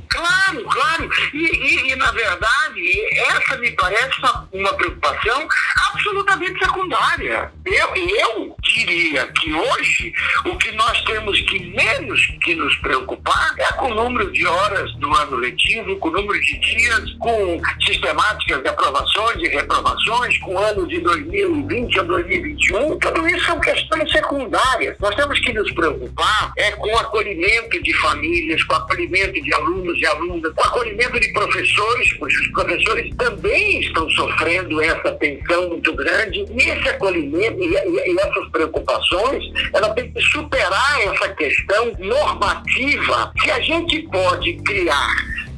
E, 1.34 1.38
e, 1.38 1.92
e 1.92 1.96
na 1.96 2.12
verdade, 2.12 3.16
essa 3.18 3.58
me 3.58 3.72
parece 3.72 4.14
uma 4.52 4.74
preocupação 4.74 5.48
absolutamente 5.90 6.60
secundária. 6.60 7.52
Eu, 7.66 7.96
eu 7.96 8.56
diria 8.68 9.28
que 9.28 9.54
hoje 9.54 10.14
o 10.46 10.56
que 10.58 10.72
nós 10.74 11.02
temos 11.04 11.40
que 11.42 11.60
menos 11.60 12.20
que 12.42 12.56
nos 12.56 12.76
preocupar 12.78 13.54
é 13.58 13.74
com 13.74 13.92
o 13.92 13.96
número 13.96 14.32
de 14.32 14.46
horas 14.46 14.94
do 14.96 15.14
ano 15.14 15.38
letivo, 15.38 15.96
com 15.98 16.10
o 16.10 16.12
número 16.12 16.40
de 16.42 16.60
dias, 16.60 17.12
com 17.20 17.62
sistemáticas 17.86 18.62
de 18.62 18.70
aprovações 18.70 19.38
e 19.38 19.48
reprovações, 19.48 20.38
com 20.40 20.56
o 20.56 20.58
ano 20.58 20.88
de 20.88 21.00
2020 21.00 22.00
a 22.00 22.04
2021. 22.04 23.00
Tudo 23.00 23.28
isso 23.30 23.46
são 23.46 23.60
questões 23.60 24.12
secundárias. 24.12 24.98
Nós 25.00 25.16
temos 25.16 25.40
que 25.40 25.54
nos 25.54 25.72
preocupar 25.72 26.52
é 26.58 26.72
com 26.72 26.88
o 26.88 26.98
acolhimento 26.98 27.82
de 27.82 27.94
famílias, 27.96 28.64
com 28.64 28.74
o 28.74 28.78
acolhimento 28.78 29.42
de 29.42 29.54
alunos 29.54 30.00
e 30.00 30.06
alunas, 30.06 30.54
com 30.54 30.62
o 30.62 30.68
acolhimento 30.68 31.20
de 31.20 31.32
professores, 31.34 32.14
pois 32.20 32.34
os 32.34 32.48
professores 32.50 33.16
também 33.16 33.82
estão 33.82 34.10
sofrendo 34.12 34.82
essa 34.82 35.12
tensão 35.14 35.70
muito 35.70 35.94
grande. 35.96 36.46
E 36.50 36.62
esse 36.62 36.90
acolhimento 36.90 37.60
e, 37.62 37.68
e, 37.68 38.14
e 38.14 38.20
essas 38.20 38.50
preocupações, 38.58 39.44
ela 39.74 39.90
tem 39.90 40.12
que 40.12 40.22
superar 40.22 41.02
essa 41.02 41.30
questão 41.30 41.92
normativa. 42.00 43.32
Que 43.42 43.52
a 43.52 43.60
gente 43.62 44.02
pode 44.04 44.54
criar 44.64 45.16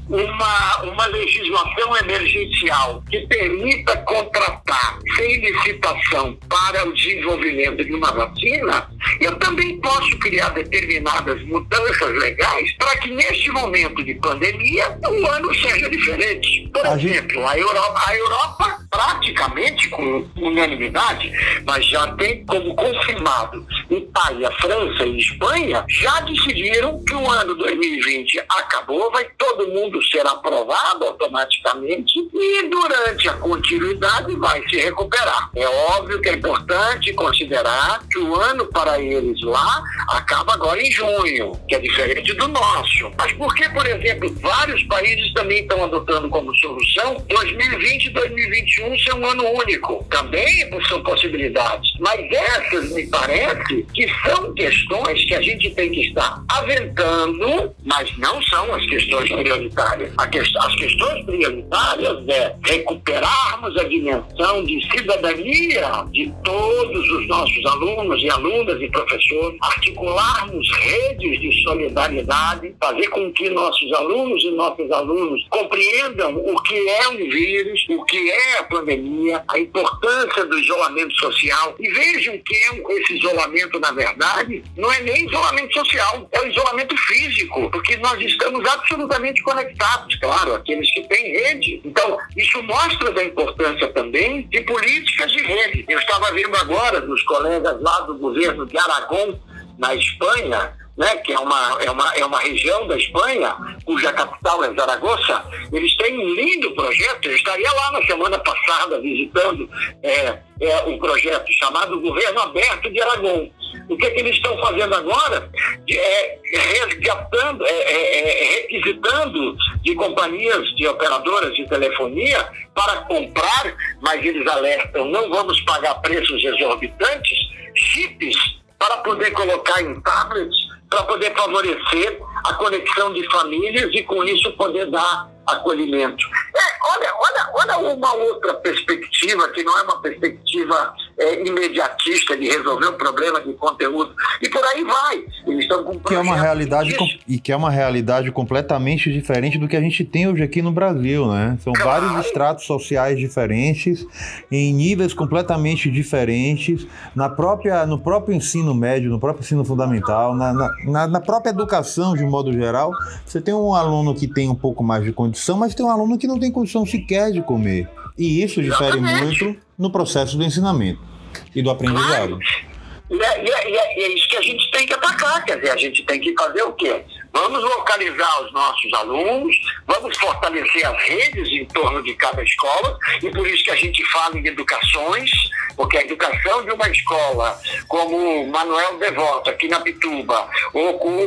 uma, 0.10 0.82
uma 0.84 1.06
legislação 1.06 1.96
emergencial 1.98 3.03
que 3.10 3.20
permita 3.27 3.96
contratar 3.98 5.00
sem 5.15 5.39
licitação 5.39 6.38
para 6.50 6.88
o 6.88 6.94
desenvolvimento 6.94 7.86
de 7.86 7.94
uma 7.94 8.12
vacina, 8.12 8.89
eu 9.20 9.36
também 9.38 9.79
posso 9.79 10.18
criar 10.20 10.50
determinadas 10.50 11.41
mudanças 11.44 12.20
legais 12.20 12.72
para 12.77 12.98
que 12.98 13.12
neste 13.12 13.51
momento 13.51 14.03
de 14.03 14.15
pandemia 14.15 14.98
o 15.08 15.27
ano 15.27 15.53
seja 15.53 15.89
diferente. 15.89 16.70
Por 16.74 16.86
exemplo, 16.86 17.48
a 17.48 17.58
Europa, 17.58 18.01
a 18.08 18.15
Europa 18.15 18.79
praticamente 18.89 19.88
com 19.89 20.27
unanimidade, 20.38 21.32
mas 21.65 21.86
já 21.86 22.08
tem 22.13 22.44
como 22.46 22.75
confirmado 22.75 23.65
Itália, 23.89 24.51
França 24.60 25.06
e 25.06 25.20
Espanha 25.20 25.86
já 25.88 26.20
decidiram 26.22 27.03
que 27.03 27.13
o 27.13 27.29
ano 27.29 27.56
2020 27.56 28.39
acabou, 28.50 29.12
vai 29.12 29.25
todo 29.38 29.68
mundo 29.68 30.03
ser 30.03 30.25
aprovado 30.25 31.06
automaticamente 31.06 32.20
e 32.34 32.70
durante 32.70 33.29
a 33.29 33.34
continuidade 33.34 34.36
vai 34.36 34.62
se 34.70 34.77
recuperar. 34.77 35.50
É 35.56 35.68
óbvio 35.68 36.22
que 36.22 36.29
é 36.29 36.34
importante 36.34 37.13
considerar 37.13 38.03
que 38.10 38.20
o 38.20 38.36
ano 38.36 38.65
para 38.65 38.88
eles 38.98 39.41
lá 39.41 39.84
acaba 40.10 40.53
agora 40.53 40.81
em 40.81 40.91
junho, 40.91 41.51
que 41.67 41.75
é 41.75 41.79
diferente 41.79 42.34
do 42.34 42.48
nosso. 42.48 43.12
Mas 43.17 43.31
por 43.34 43.53
que, 43.55 43.67
por 43.69 43.86
exemplo, 43.86 44.34
vários 44.41 44.81
países 44.84 45.34
também 45.34 45.62
estão 45.62 45.84
adotando 45.84 46.29
como 46.29 46.55
solução 46.55 47.24
2020 47.27 48.05
e 48.05 48.10
2021 48.12 49.00
ser 49.00 49.13
um 49.15 49.25
ano 49.25 49.43
único? 49.50 50.05
Também 50.10 50.69
são 50.88 51.01
possibilidades. 51.03 51.91
Mas 52.00 52.19
essas, 52.31 52.91
me 52.91 53.05
parece, 53.08 53.86
que 53.93 54.08
são 54.25 54.53
questões 54.53 55.25
que 55.25 55.36
a 55.36 55.41
gente 55.41 55.69
tem 55.72 55.91
que 55.91 56.08
estar 56.08 56.43
aventando, 56.50 57.74
mas 57.86 58.17
não 58.17 58.41
são 58.43 58.74
as 58.74 58.86
questões 58.86 59.29
prioritárias. 59.29 60.13
as 60.17 60.75
questões 60.75 61.25
prioritárias 61.25 62.27
é 62.27 62.55
recuperarmos 62.63 63.77
a 63.77 63.84
dimensão 63.84 64.63
de 64.63 64.81
cidadania 64.91 66.05
de 66.12 66.34
todos 66.43 67.10
os 67.10 67.27
nossos 67.27 67.65
alunos 67.65 68.22
e 68.24 68.29
alunas 68.29 68.79
e 68.82 68.90
professores, 68.90 69.58
articularmos 69.62 70.72
redes 70.78 71.40
de 71.40 71.64
solidariedade, 71.64 72.76
fazer 72.82 73.08
com 73.10 73.32
que 73.34 73.50
nossos 73.50 73.92
alunos 73.94 74.44
e 74.44 74.52
nossos 74.52 74.92
alunos 74.92 75.46
compreendam 75.50 76.36
o 76.36 76.62
que 76.64 76.90
é 76.90 77.08
um 77.10 77.18
vírus, 77.18 77.86
o 77.89 78.04
que 78.06 78.32
é 78.32 78.60
a 78.60 78.63
pandemia, 78.63 79.44
a 79.48 79.60
importância 79.60 80.46
do 80.46 80.58
isolamento 80.58 81.13
social 81.15 81.76
e 81.80 81.89
vejam 81.89 82.38
que 82.39 82.56
esse 82.89 83.18
isolamento, 83.18 83.80
na 83.80 83.92
verdade, 83.92 84.63
não 84.78 84.92
é 84.92 85.02
nem 85.02 85.26
isolamento 85.26 85.74
social, 85.74 86.28
é 86.32 86.42
o 86.42 86.48
isolamento 86.48 86.96
físico, 86.98 87.70
porque 87.72 87.98
nós 87.98 88.20
estamos 88.22 88.68
absolutamente 88.68 89.42
conectados, 89.44 90.15
claro, 90.18 90.56
aqueles 90.56 90.92
que 90.92 91.02
têm 91.08 91.32
rede. 91.32 91.82
Então, 91.84 92.18
isso 92.36 92.62
mostra 92.63 93.12
da 93.12 93.24
importância 93.24 93.88
também 93.94 94.48
de 94.48 94.62
políticas 94.62 95.32
de 95.32 95.42
rede. 95.42 95.86
Eu 95.88 96.00
estava 96.00 96.32
vendo 96.34 96.56
agora 96.56 97.02
dos 97.02 97.22
colegas 97.24 97.82
lá 97.82 98.02
do 98.02 98.15
governo 98.15 98.65
de 98.69 98.77
Aragão, 98.77 99.39
na 99.77 99.95
Espanha, 99.95 100.73
né, 100.99 101.15
que 101.17 101.32
é 101.32 101.39
uma, 101.39 101.77
é, 101.82 101.89
uma, 101.89 102.13
é 102.17 102.25
uma 102.25 102.39
região 102.39 102.86
da 102.86 102.97
Espanha, 102.97 103.55
cuja 103.86 104.12
capital 104.12 104.65
é 104.65 104.73
Zaragoza, 104.73 105.45
eles 105.71 105.95
têm 105.95 106.19
um 106.19 106.34
lindo 106.34 106.71
projeto. 106.75 107.25
Eu 107.25 107.36
estaria 107.38 107.71
lá 107.71 107.91
na 107.93 108.05
semana 108.05 108.38
passada 108.39 108.99
visitando 108.99 109.69
é, 110.03 110.39
é, 110.60 110.84
um 110.88 110.99
projeto 110.99 111.49
chamado 111.53 112.01
Governo 112.01 112.41
Aberto 112.41 112.91
de 112.91 113.01
Aragão. 113.01 113.49
O 113.88 113.95
que, 113.95 114.05
é 114.08 114.12
que 114.12 114.19
eles 114.19 114.36
estão 114.36 114.58
fazendo 114.58 114.93
agora? 114.93 115.49
É, 115.89 116.38
resgatando, 116.53 117.65
é, 117.65 117.71
é, 117.71 118.19
é, 118.19 118.62
requisitando 118.62 119.55
de 119.82 119.95
companhias, 119.95 120.67
de 120.75 120.86
operadoras 120.86 121.55
de 121.55 121.65
telefonia 121.69 122.45
para 122.75 122.97
comprar, 123.03 123.73
mas 124.01 124.23
eles 124.25 124.45
alertam, 124.45 125.05
não 125.05 125.29
vamos 125.29 125.62
pagar 125.62 125.95
preços 126.01 126.43
exorbitantes, 126.43 127.38
chips 127.73 128.59
para 128.80 128.98
poder 128.98 129.32
colocar 129.32 129.82
em 129.82 130.00
tablets 130.02 130.70
para 130.89 131.04
poder 131.04 131.34
favorecer 131.36 132.20
a 132.46 132.54
conexão 132.56 133.13
de 133.13 133.24
famílias 133.30 133.94
e 133.94 134.04
com 134.04 134.24
isso 134.24 134.52
poder 134.54 134.89
dar 134.89 135.30
acolhimento. 135.46 136.26
É, 136.56 136.92
olha, 136.92 137.13
olha, 137.15 137.50
olha 137.54 137.94
uma 137.94 138.13
outra 138.13 138.56
perspectiva, 138.56 139.48
que 139.50 139.63
não 139.63 139.78
é 139.78 139.84
uma 139.84 140.02
perspectiva 140.02 140.94
é, 141.19 141.47
imediatista 141.47 142.38
de 142.38 142.47
resolver 142.47 142.88
um 142.88 142.93
problema 142.93 143.41
de 143.41 143.53
conteúdo. 143.53 144.13
E 144.41 144.49
por 144.49 144.63
aí 144.63 144.84
vai. 144.84 145.23
Eles 145.45 145.63
estão 145.63 145.84
com 145.84 145.99
que 145.99 146.15
é 146.15 146.19
uma 146.19 146.36
realidade 146.36 146.95
E 147.27 147.39
que 147.39 147.51
é 147.51 147.55
uma 147.55 147.69
realidade 147.69 148.32
completamente 148.32 149.12
diferente 149.12 149.58
do 149.58 149.67
que 149.67 149.75
a 149.75 149.82
gente 149.82 150.03
tem 150.03 150.27
hoje 150.27 150.43
aqui 150.43 150.62
no 150.62 150.71
Brasil, 150.71 151.27
né? 151.27 151.58
São 151.63 151.73
claro. 151.73 152.08
vários 152.08 152.25
estratos 152.27 152.65
sociais 152.65 153.17
diferentes, 153.17 154.05
em 154.51 154.73
níveis 154.73 155.13
completamente 155.13 155.89
diferentes, 155.89 156.88
na 157.15 157.29
própria, 157.29 157.86
no 157.86 157.99
próprio 157.99 158.36
ensino 158.36 158.73
médio, 158.73 159.10
no 159.10 159.19
próprio 159.19 159.43
ensino 159.43 159.65
fundamental, 159.65 160.36
na, 160.36 160.53
na, 160.53 161.08
na 161.08 161.19
própria 161.19 161.51
educação 161.51 162.15
de 162.15 162.23
modo 162.23 162.53
geral. 162.53 162.91
Você 163.25 163.41
tem 163.41 163.53
um 163.53 163.73
aluno 163.73 164.15
que 164.15 164.27
tem 164.27 164.49
um 164.49 164.55
pouco 164.55 164.84
mais 164.84 165.03
de 165.03 165.12
condição 165.12 165.39
condição, 165.39 165.58
mas 165.58 165.73
tem 165.73 165.86
um 165.86 165.89
aluno 165.89 166.17
que 166.17 166.27
não 166.27 166.39
tem 166.39 166.51
condição 166.51 166.86
sequer 166.86 167.32
de 167.32 167.41
comer. 167.41 167.89
E 168.17 168.43
isso 168.43 168.62
difere 168.62 168.97
Exatamente. 168.97 169.43
muito 169.43 169.60
no 169.77 169.91
processo 169.91 170.38
do 170.38 170.43
ensinamento 170.43 171.09
e 171.56 171.62
do 171.62 171.70
aprendizado. 171.70 172.39
Claro. 172.39 172.70
E 173.10 173.15
é, 173.15 173.44
e, 173.44 173.50
é, 173.50 173.72
e 173.72 173.76
é, 173.76 174.04
é, 174.04 174.13
isso 174.13 174.30
que 174.30 174.38
a 174.38 174.42
gente 174.42 174.70
tem 174.72 174.86
que 174.86 174.94
atacar, 174.94 175.44
quer 175.44 175.58
dizer, 175.58 175.72
a 175.72 175.78
gente 175.78 176.04
tem 176.04 176.20
que 176.20 176.34
fazer 176.34 176.62
o 176.62 176.74
quê? 176.74 177.04
Vamos 177.32 177.63
localizar 177.63 178.44
os 178.44 178.52
nossos 178.52 178.94
alunos, 178.94 179.56
vamos 179.88 180.18
fortalecer 180.18 180.86
as 180.86 181.02
redes 181.04 181.48
em 181.50 181.65
torno 181.65 182.02
de 182.04 182.13
cada 182.15 182.44
escola, 182.44 182.98
e 183.22 183.30
por 183.30 183.48
isso 183.48 183.63
que 183.63 183.72
a 183.72 183.76
gente 183.76 184.04
fala 184.12 184.38
em 184.38 184.48
educações, 184.48 185.30
porque 185.76 185.98
a 185.98 186.02
educação 186.02 186.65
de 186.65 186.72
uma 186.72 186.89
escola 186.89 187.60
como 187.88 188.48
Manuel 188.48 188.98
Devoto, 188.98 189.50
aqui 189.50 189.68
na 189.68 189.80
Pituba, 189.80 190.50
ou 190.74 190.98
como 191.00 191.24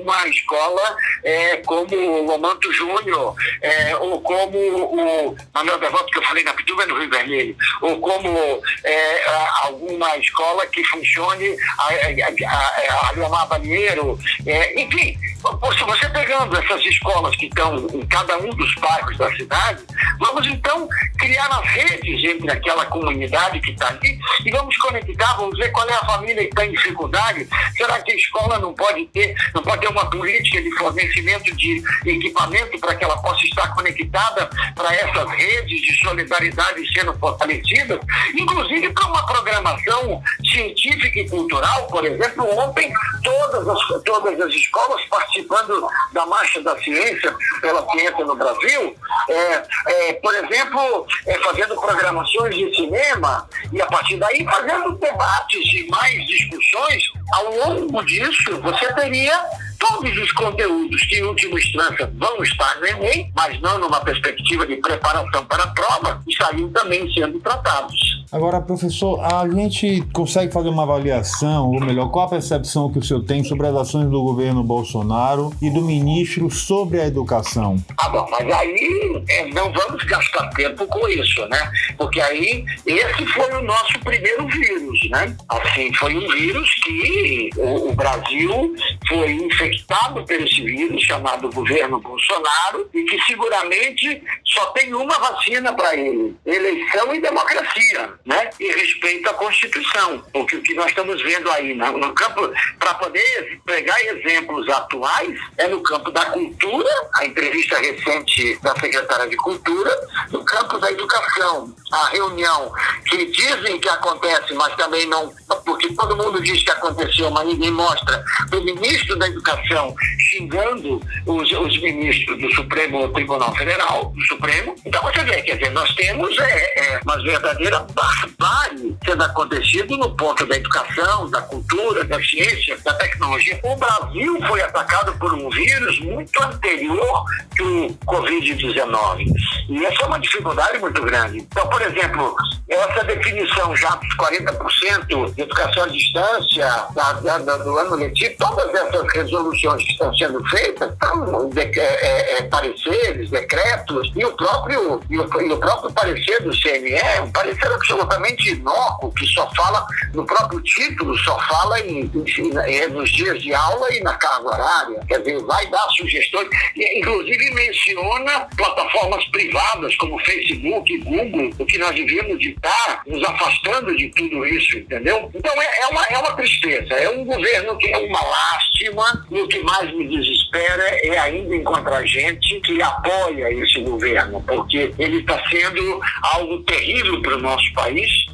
uma 0.00 0.28
escola 0.28 0.96
é, 1.24 1.56
como 1.58 2.22
Lomanto 2.22 2.72
Júnior, 2.72 3.34
é, 3.62 3.96
ou 3.96 4.20
como 4.20 4.58
o 4.58 5.36
Manuel 5.54 5.78
Devoto, 5.78 6.06
que 6.12 6.18
eu 6.18 6.22
falei 6.22 6.44
na 6.44 6.54
Pituba, 6.54 6.84
é 6.84 6.86
no 6.86 6.98
Rio 6.98 7.10
Vermelho, 7.10 7.56
ou 7.82 7.98
como 8.00 8.62
é, 8.84 9.24
alguma 9.62 10.16
escola 10.18 10.66
que 10.66 10.84
funcione 10.84 11.56
a, 11.78 11.84
a, 11.84 13.06
a, 13.06 13.08
a 13.08 13.12
Leomar 13.12 13.48
Banheiro, 13.48 14.18
é, 14.46 14.80
enfim, 14.80 15.18
se 15.38 15.84
você 15.84 16.08
pegando 16.08 16.56
essas 16.56 16.84
escolas 16.84 17.34
que 17.36 17.46
estão 17.46 17.76
em 17.92 18.04
cada 18.06 18.36
um 18.38 18.50
dos 18.50 18.74
bairros 18.76 19.16
da 19.16 19.30
cidade, 19.36 19.84
vamos 20.18 20.46
então 20.46 20.88
criar 21.16 21.46
as 21.46 21.66
redes 21.66 22.24
entre 22.24 22.50
aquela 22.50 22.84
comunidade 22.86 23.60
que 23.60 23.70
está 23.70 23.88
ali 23.88 24.18
e 24.44 24.50
vamos 24.50 24.76
conectar, 24.78 25.34
vamos 25.34 25.56
ver 25.56 25.70
qual 25.70 25.88
é 25.88 25.94
a 25.94 26.04
família 26.06 26.42
que 26.42 26.48
está 26.48 26.66
em 26.66 26.72
dificuldade. 26.72 27.48
Será 27.76 28.00
que 28.00 28.12
a 28.12 28.16
escola 28.16 28.58
não 28.58 28.74
pode 28.74 29.06
ter, 29.06 29.34
não 29.54 29.62
pode 29.62 29.80
ter 29.80 29.88
uma 29.88 30.10
política 30.10 30.60
de 30.60 30.70
fornecimento 30.76 31.54
de 31.54 31.82
equipamento 32.04 32.78
para 32.80 32.94
que 32.94 33.04
ela 33.04 33.16
possa 33.18 33.44
estar 33.46 33.74
conectada 33.74 34.50
para 34.74 34.94
essas 34.94 35.30
redes 35.30 35.80
de 35.82 35.98
solidariedade 35.98 36.92
sendo 36.92 37.14
fortalecidas, 37.18 38.00
inclusive 38.34 38.90
para 38.90 39.06
uma 39.06 39.24
programação 39.26 40.22
científica 40.44 41.20
e 41.20 41.28
cultural, 41.28 41.86
por 41.86 42.04
exemplo, 42.04 42.44
ontem 42.58 42.92
todas 43.28 43.68
as, 43.68 44.02
todas 44.02 44.40
as 44.40 44.52
escolas 44.54 45.04
participando 45.06 45.86
da 46.12 46.24
Marcha 46.26 46.62
da 46.62 46.76
Ciência 46.78 47.34
pela 47.60 47.86
Ciência 47.90 48.24
no 48.24 48.34
Brasil, 48.34 48.96
é, 49.28 49.62
é, 49.86 50.12
por 50.14 50.34
exemplo, 50.34 51.06
é, 51.26 51.38
fazendo 51.38 51.74
programações 51.80 52.54
de 52.54 52.74
cinema 52.74 53.48
e 53.72 53.80
a 53.82 53.86
partir 53.86 54.16
daí 54.16 54.44
fazendo 54.44 54.96
debates 54.96 55.74
e 55.74 55.86
mais 55.88 56.26
discussões, 56.26 57.02
ao 57.32 57.54
longo 57.54 58.02
disso 58.04 58.60
você 58.62 58.92
teria 58.94 59.38
todos 59.78 60.16
os 60.18 60.32
conteúdos 60.32 61.02
que, 61.06 61.16
em 61.16 61.22
última 61.22 61.58
instância, 61.58 62.10
vão 62.16 62.42
estar 62.42 62.80
no 62.80 62.86
Enem, 62.86 63.30
mas 63.36 63.60
não 63.60 63.78
numa 63.78 64.00
perspectiva 64.00 64.66
de 64.66 64.76
preparação 64.76 65.44
para 65.44 65.64
a 65.64 65.68
prova, 65.68 66.22
estariam 66.26 66.70
também 66.70 67.12
sendo 67.12 67.38
tratados. 67.40 68.17
Agora, 68.30 68.60
professor, 68.60 69.20
a 69.24 69.48
gente 69.48 70.02
consegue 70.12 70.52
fazer 70.52 70.68
uma 70.68 70.82
avaliação, 70.82 71.70
ou 71.70 71.80
melhor, 71.80 72.10
qual 72.10 72.26
a 72.26 72.28
percepção 72.28 72.92
que 72.92 72.98
o 72.98 73.02
senhor 73.02 73.24
tem 73.24 73.42
sobre 73.42 73.66
as 73.66 73.74
ações 73.74 74.10
do 74.10 74.22
governo 74.22 74.62
Bolsonaro 74.62 75.50
e 75.62 75.70
do 75.70 75.80
ministro 75.80 76.50
sobre 76.50 77.00
a 77.00 77.06
educação? 77.06 77.82
Ah, 77.96 78.10
bom, 78.10 78.28
mas 78.30 78.52
aí 78.52 79.24
é, 79.30 79.46
não 79.46 79.72
vamos 79.72 80.04
gastar 80.04 80.46
tempo 80.50 80.86
com 80.86 81.08
isso, 81.08 81.46
né? 81.46 81.72
Porque 81.96 82.20
aí 82.20 82.66
esse 82.84 83.26
foi 83.28 83.50
o 83.54 83.62
nosso 83.62 83.98
primeiro 84.00 84.46
vírus, 84.46 85.08
né? 85.10 85.34
Assim, 85.48 85.92
foi 85.94 86.14
um 86.14 86.28
vírus 86.28 86.68
que 86.84 87.50
o, 87.56 87.88
o 87.88 87.94
Brasil 87.94 88.74
foi 89.08 89.32
infectado 89.32 90.22
por 90.22 90.34
esse 90.34 90.62
vírus 90.62 91.02
chamado 91.02 91.50
governo 91.50 91.98
Bolsonaro 91.98 92.90
e 92.92 93.04
que 93.04 93.18
seguramente 93.22 94.22
só 94.44 94.66
tem 94.72 94.92
uma 94.92 95.18
vacina 95.18 95.72
para 95.72 95.96
ele: 95.96 96.36
eleição 96.44 97.14
e 97.14 97.22
democracia 97.22 98.17
né? 98.28 98.50
e 98.60 98.70
respeito 98.72 99.28
à 99.30 99.34
Constituição. 99.34 100.22
O 100.34 100.44
que 100.44 100.74
nós 100.74 100.88
estamos 100.88 101.20
vendo 101.22 101.50
aí 101.50 101.74
no, 101.74 101.96
no 101.96 102.12
campo, 102.12 102.52
para 102.78 102.94
poder 102.94 103.58
pegar 103.64 103.98
exemplos 104.04 104.68
atuais, 104.68 105.34
é 105.56 105.66
no 105.66 105.82
campo 105.82 106.10
da 106.10 106.26
cultura, 106.26 106.90
a 107.14 107.24
entrevista 107.24 107.78
recente 107.78 108.58
da 108.62 108.74
secretária 108.78 109.28
de 109.28 109.36
Cultura, 109.36 109.90
no 110.30 110.44
campo 110.44 110.78
da 110.78 110.90
educação, 110.90 111.74
a 111.90 112.08
reunião 112.08 112.70
que 113.06 113.24
dizem 113.26 113.80
que 113.80 113.88
acontece, 113.88 114.52
mas 114.52 114.76
também 114.76 115.06
não, 115.06 115.32
porque 115.64 115.94
todo 115.94 116.16
mundo 116.16 116.42
diz 116.42 116.62
que 116.62 116.70
aconteceu, 116.70 117.30
mas 117.30 117.46
ninguém 117.46 117.70
mostra, 117.70 118.22
do 118.50 118.62
ministro 118.62 119.16
da 119.16 119.26
Educação 119.26 119.94
xingando 120.28 121.00
os, 121.26 121.50
os 121.52 121.80
ministros 121.80 122.38
do 122.40 122.52
Supremo 122.54 123.08
Tribunal 123.08 123.54
Federal, 123.54 124.12
do 124.14 124.22
Supremo. 124.26 124.74
Então 124.84 125.02
você 125.02 125.24
vê, 125.24 125.42
quer 125.42 125.56
dizer, 125.56 125.70
nós 125.70 125.94
temos 125.94 126.36
é, 126.38 126.94
é, 126.94 127.00
uma 127.02 127.22
verdadeira 127.22 127.86
barbárie 128.18 128.96
sendo 129.04 129.22
acontecido 129.22 129.96
no 129.96 130.14
ponto 130.16 130.46
da 130.46 130.56
educação, 130.56 131.28
da 131.30 131.42
cultura, 131.42 132.04
da 132.04 132.20
ciência, 132.22 132.76
da 132.84 132.94
tecnologia. 132.94 133.58
O 133.62 133.76
Brasil 133.76 134.38
foi 134.46 134.62
atacado 134.62 135.12
por 135.18 135.32
um 135.34 135.48
vírus 135.50 136.00
muito 136.00 136.42
anterior 136.42 137.24
que 137.54 137.62
o 137.62 137.94
Covid-19. 138.06 139.26
E 139.68 139.84
essa 139.84 140.02
é 140.02 140.06
uma 140.06 140.18
dificuldade 140.18 140.78
muito 140.78 141.02
grande. 141.02 141.38
Então, 141.38 141.68
por 141.68 141.82
exemplo, 141.82 142.34
essa 142.68 143.04
definição 143.04 143.74
já 143.76 143.90
dos 143.96 144.16
40% 144.16 145.34
de 145.34 145.42
educação 145.42 145.84
à 145.84 145.88
distância 145.88 146.86
da, 146.94 147.12
da, 147.12 147.56
do 147.58 147.78
ano 147.78 147.96
letivo, 147.96 148.34
todas 148.38 148.74
essas 148.74 149.12
resoluções 149.12 149.84
que 149.84 149.92
estão 149.92 150.14
sendo 150.16 150.44
feitas 150.48 150.92
são 151.02 151.48
de, 151.50 151.60
é, 151.60 151.78
é, 151.78 152.38
é, 152.38 152.42
pareceres, 152.42 153.30
decretos, 153.30 154.12
e 154.14 154.24
o 154.24 154.32
próprio, 154.32 155.00
e 155.08 155.18
o, 155.18 155.42
e 155.42 155.52
o 155.52 155.58
próprio 155.58 155.92
parecer 155.92 156.42
do 156.42 156.50
CNE, 156.54 157.20
um 157.22 157.32
parecer 157.32 157.72
absolutamente 157.72 158.07
inócuo, 158.50 159.12
que 159.12 159.26
só 159.26 159.48
fala, 159.54 159.86
no 160.14 160.24
próprio 160.24 160.60
título, 160.60 161.16
só 161.18 161.38
fala 161.40 161.80
em, 161.80 162.10
em, 162.10 162.88
nos 162.88 163.10
dias 163.10 163.40
de 163.42 163.52
aula 163.54 163.92
e 163.94 164.00
na 164.00 164.14
carga 164.14 164.48
horária. 164.48 165.00
Quer 165.08 165.18
dizer, 165.18 165.42
vai 165.44 165.66
dar 165.68 165.86
sugestões, 165.96 166.48
inclusive 166.76 167.54
menciona 167.54 168.48
plataformas 168.56 169.24
privadas 169.26 169.94
como 169.96 170.18
Facebook 170.20 170.92
e 170.92 170.98
Google, 170.98 171.50
o 171.58 171.66
que 171.66 171.78
nós 171.78 171.94
devíamos 171.94 172.44
estar 172.44 173.02
nos 173.06 173.22
afastando 173.24 173.96
de 173.96 174.08
tudo 174.10 174.46
isso, 174.46 174.78
entendeu? 174.78 175.30
Então 175.34 175.62
é, 175.62 175.80
é, 175.82 175.86
uma, 175.86 176.04
é 176.06 176.18
uma 176.18 176.32
tristeza, 176.32 176.94
é 176.94 177.08
um 177.10 177.24
governo 177.24 177.76
que 177.78 177.88
é 177.88 177.98
uma 177.98 178.20
lástima 178.22 179.26
e 179.30 179.40
o 179.40 179.48
que 179.48 179.58
mais 179.60 179.92
me 179.94 180.08
desespera 180.08 180.82
é 181.06 181.18
ainda 181.18 181.54
encontrar 181.54 182.04
gente 182.06 182.60
que 182.60 182.80
apoia 182.82 183.52
esse 183.52 183.80
governo, 183.80 184.42
porque 184.46 184.92
ele 184.98 185.18
está 185.18 185.42
sendo 185.48 186.00
algo 186.22 186.62
terrível 186.62 187.20
para 187.22 187.36
o 187.36 187.40
nosso 187.40 187.72
país, 187.72 187.87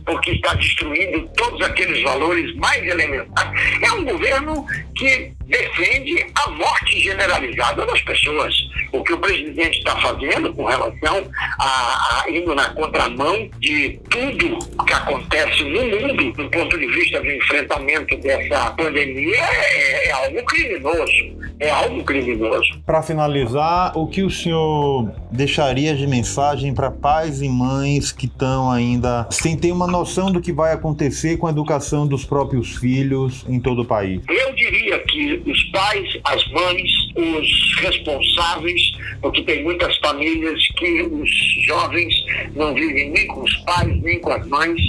porque 0.04 0.32
está 0.32 0.54
destruindo 0.54 1.28
todos 1.36 1.60
aqueles 1.62 2.02
valores 2.02 2.54
mais 2.56 2.82
elementares. 2.82 3.82
É 3.82 3.92
um 3.92 4.04
governo 4.04 4.66
que 4.96 5.32
defende 5.46 6.26
a 6.34 6.50
morte 6.50 7.00
generalizada 7.00 7.86
das 7.86 8.00
pessoas. 8.02 8.54
O 8.92 9.02
que 9.02 9.12
o 9.12 9.18
presidente 9.18 9.78
está 9.78 9.96
fazendo 9.96 10.52
com 10.54 10.64
relação 10.64 11.26
a, 11.58 12.24
a, 12.24 12.30
indo 12.30 12.54
na 12.54 12.70
contramão 12.70 13.48
de 13.58 14.00
tudo 14.08 14.58
que 14.84 14.92
acontece 14.92 15.64
no 15.64 15.82
mundo 15.82 16.32
do 16.32 16.50
ponto 16.50 16.78
de 16.78 16.86
vista 16.86 17.20
do 17.20 17.30
enfrentamento 17.30 18.16
dessa 18.18 18.70
pandemia 18.70 19.36
é, 19.36 20.08
é 20.08 20.12
algo 20.12 20.44
criminoso. 20.44 21.44
É 21.58 21.70
algo 21.70 22.04
criminoso. 22.04 22.82
Para 22.84 23.02
finalizar, 23.02 23.96
o 23.96 24.06
que 24.06 24.22
o 24.22 24.30
senhor 24.30 25.12
deixaria 25.30 25.94
de 25.94 26.06
mensagem 26.06 26.74
para 26.74 26.90
pais 26.90 27.40
e 27.42 27.48
mães 27.48 28.12
que 28.12 28.26
estão 28.26 28.70
ainda 28.70 29.26
sem 29.30 29.56
ter 29.56 29.72
uma 29.72 29.86
noção 29.86 30.32
do 30.32 30.40
que 30.40 30.52
vai 30.52 30.72
acontecer 30.72 31.36
com 31.36 31.46
a 31.46 31.50
educação 31.50 32.06
dos 32.06 32.24
próprios 32.24 32.76
filhos 32.76 33.44
em 33.48 33.60
todo 33.60 33.82
o 33.82 33.84
país? 33.84 34.22
Eu 34.28 34.54
diria 34.54 34.98
que 35.00 35.33
os 35.46 35.64
pais, 35.64 36.18
as 36.24 36.46
mães, 36.48 36.90
os 37.16 37.80
responsáveis, 37.80 38.82
porque 39.20 39.42
tem 39.42 39.62
muitas 39.62 39.96
famílias 39.98 40.60
que 40.76 41.02
os 41.02 41.30
jovens 41.66 42.14
não 42.54 42.74
vivem 42.74 43.10
nem 43.10 43.26
com 43.26 43.42
os 43.42 43.56
pais, 43.58 44.02
nem 44.02 44.20
com 44.20 44.32
as 44.32 44.46
mães, 44.48 44.80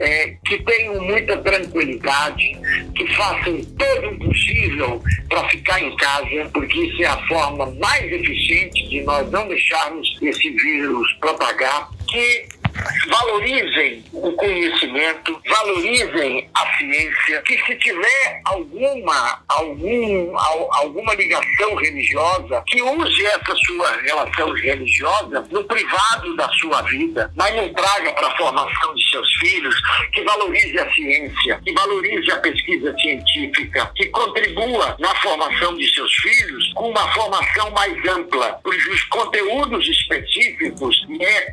é, 0.00 0.34
que 0.44 0.58
tenham 0.62 1.02
muita 1.02 1.36
tranquilidade, 1.38 2.56
que 2.94 3.06
façam 3.14 3.60
todo 3.78 4.10
o 4.10 4.18
possível 4.18 5.02
para 5.28 5.48
ficar 5.48 5.80
em 5.80 5.94
casa, 5.96 6.50
porque 6.52 6.78
isso 6.78 7.02
é 7.02 7.06
a 7.06 7.26
forma 7.26 7.66
mais 7.80 8.04
eficiente 8.12 8.88
de 8.88 9.02
nós 9.02 9.30
não 9.30 9.48
deixarmos 9.48 10.16
esse 10.22 10.50
vírus 10.50 11.12
propagar, 11.20 11.90
que 12.08 12.46
valorizem 13.08 14.04
o 14.12 14.32
conhecimento, 14.32 15.40
valorizem 15.46 16.48
a 16.54 16.76
ciência, 16.76 17.42
que 17.42 17.58
se 17.64 17.74
tiver 17.76 18.40
alguma, 18.44 19.42
algum, 19.48 20.36
alguma 20.72 21.14
ligação 21.14 21.74
religiosa, 21.76 22.62
que 22.66 22.82
use 22.82 23.26
essa 23.26 23.54
sua 23.66 24.00
relação 24.02 24.52
religiosa 24.52 25.46
no 25.50 25.64
privado 25.64 26.36
da 26.36 26.48
sua 26.50 26.82
vida, 26.82 27.32
mas 27.36 27.54
não 27.54 27.72
traga 27.74 28.12
para 28.12 28.28
a 28.28 28.36
formação 28.36 28.94
de 28.94 29.10
seus 29.10 29.32
filhos, 29.34 29.74
que 30.12 30.22
valorize 30.22 30.78
a 30.78 30.92
ciência, 30.92 31.60
que 31.64 31.72
valorize 31.72 32.30
a 32.30 32.36
pesquisa 32.38 32.94
científica, 32.98 33.90
que 33.96 34.06
contribua 34.06 34.96
na 34.98 35.14
formação 35.16 35.76
de 35.76 35.92
seus 35.94 36.12
filhos 36.16 36.72
com 36.74 36.90
uma 36.90 37.12
formação 37.12 37.70
mais 37.70 38.08
ampla, 38.08 38.60
os 38.64 39.02
conteúdos 39.04 39.86
específicos 39.88 40.96
e 41.08 41.24
a 41.24 41.50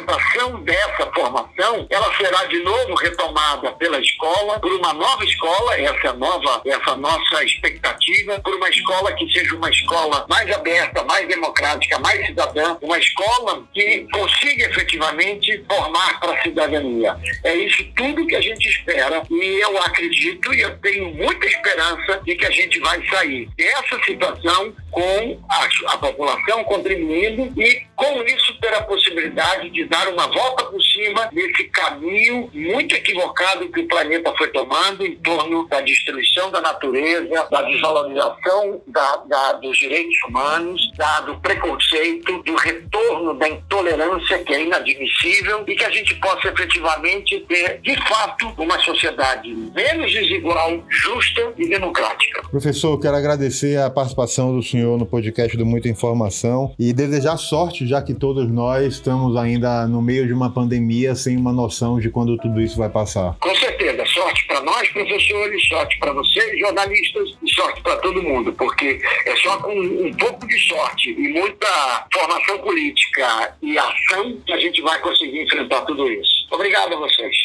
complementação 0.00 0.62
dessa 0.62 1.06
formação, 1.12 1.49
ela 1.90 2.16
será 2.16 2.44
de 2.44 2.58
novo 2.60 2.94
retomada 2.94 3.72
pela 3.72 4.00
escola, 4.00 4.58
por 4.60 4.72
uma 4.72 4.92
nova 4.92 5.24
escola, 5.24 5.78
essa 5.78 6.08
é 6.08 6.12
nova, 6.12 6.62
essa 6.64 6.96
nossa 6.96 7.44
expectativa, 7.44 8.40
por 8.40 8.54
uma 8.54 8.68
escola 8.68 9.12
que 9.12 9.30
seja 9.32 9.54
uma 9.54 9.70
escola 9.70 10.26
mais 10.28 10.50
aberta, 10.50 11.04
mais 11.04 11.28
democrática, 11.28 11.98
mais 11.98 12.26
cidadã, 12.26 12.76
uma 12.80 12.98
escola 12.98 13.62
que 13.74 14.06
consiga 14.12 14.70
efetivamente 14.70 15.64
formar 15.68 16.18
para 16.20 16.32
a 16.32 16.42
cidadania. 16.42 17.16
É 17.44 17.54
isso 17.54 17.84
tudo 17.96 18.26
que 18.26 18.36
a 18.36 18.40
gente 18.40 18.68
espera 18.68 19.22
e 19.30 19.62
eu 19.62 19.76
acredito 19.78 20.54
e 20.54 20.60
eu 20.62 20.76
tenho 20.78 21.14
muita 21.14 21.46
esperança 21.46 22.20
de 22.24 22.34
que 22.36 22.46
a 22.46 22.50
gente 22.50 22.78
vai 22.80 23.06
sair 23.08 23.48
dessa 23.56 24.02
situação 24.04 24.74
com 24.90 25.40
a, 25.48 25.92
a 25.92 25.98
população 25.98 26.64
contribuindo 26.64 27.52
e, 27.60 27.82
com 27.94 28.22
isso, 28.22 28.58
ter 28.60 28.74
a 28.74 28.82
possibilidade 28.82 29.70
de 29.70 29.84
dar 29.86 30.08
uma 30.08 30.26
volta 30.26 30.64
por 30.64 30.82
cima 30.82 31.28
caminho 31.64 32.50
muito 32.52 32.94
equivocado 32.94 33.68
que 33.70 33.80
o 33.80 33.88
planeta 33.88 34.32
foi 34.36 34.48
tomando 34.48 35.04
em 35.04 35.16
torno 35.16 35.66
da 35.68 35.80
destruição 35.80 36.50
da 36.50 36.60
natureza, 36.60 37.48
da 37.50 37.62
desvalorização 37.62 38.80
da, 38.86 39.16
da, 39.28 39.52
dos 39.54 39.76
direitos 39.78 40.16
humanos, 40.28 40.90
da, 40.96 41.20
do 41.20 41.40
preconceito, 41.40 42.42
do 42.42 42.54
retorno 42.56 43.34
da 43.34 43.48
intolerância 43.48 44.38
que 44.44 44.52
é 44.52 44.64
inadmissível 44.64 45.64
e 45.66 45.74
que 45.74 45.84
a 45.84 45.90
gente 45.90 46.14
possa 46.16 46.48
efetivamente 46.48 47.40
ter, 47.48 47.80
de 47.80 47.96
fato, 48.08 48.52
uma 48.58 48.78
sociedade 48.80 49.48
menos 49.74 50.12
desigual, 50.12 50.82
justa 50.88 51.52
e 51.56 51.68
democrática. 51.68 52.42
Professor, 52.50 52.98
quero 52.98 53.16
agradecer 53.16 53.78
a 53.78 53.90
participação 53.90 54.54
do 54.54 54.62
senhor 54.62 54.98
no 54.98 55.06
podcast 55.06 55.56
do 55.56 55.66
Muita 55.66 55.88
Informação 55.88 56.74
e 56.78 56.92
desejar 56.92 57.36
sorte, 57.36 57.86
já 57.86 58.02
que 58.02 58.14
todos 58.14 58.50
nós 58.50 58.94
estamos 58.94 59.36
ainda 59.36 59.86
no 59.86 60.02
meio 60.02 60.26
de 60.26 60.32
uma 60.32 60.52
pandemia 60.52 61.14
sem 61.14 61.36
uma 61.40 61.52
noção 61.52 61.98
de 61.98 62.10
quando 62.10 62.36
tudo 62.38 62.60
isso 62.60 62.76
vai 62.76 62.88
passar. 62.88 63.36
Com 63.40 63.54
certeza, 63.54 64.04
sorte 64.06 64.46
para 64.46 64.60
nós, 64.60 64.88
professores, 64.90 65.68
sorte 65.68 65.98
para 65.98 66.12
vocês, 66.12 66.58
jornalistas, 66.58 67.30
e 67.42 67.54
sorte 67.54 67.82
para 67.82 67.96
todo 67.96 68.22
mundo, 68.22 68.52
porque 68.52 69.00
é 69.26 69.36
só 69.36 69.56
com 69.58 69.72
um 69.72 70.12
pouco 70.14 70.46
de 70.46 70.58
sorte 70.68 71.10
e 71.10 71.28
muita 71.28 72.06
formação 72.12 72.58
política 72.58 73.56
e 73.62 73.78
ação 73.78 74.36
que 74.44 74.52
a 74.52 74.58
gente 74.58 74.80
vai 74.82 75.00
conseguir 75.00 75.42
enfrentar 75.42 75.80
tudo 75.82 76.10
isso. 76.10 76.46
Obrigado 76.50 76.94
a 76.94 76.96
vocês. 76.96 77.36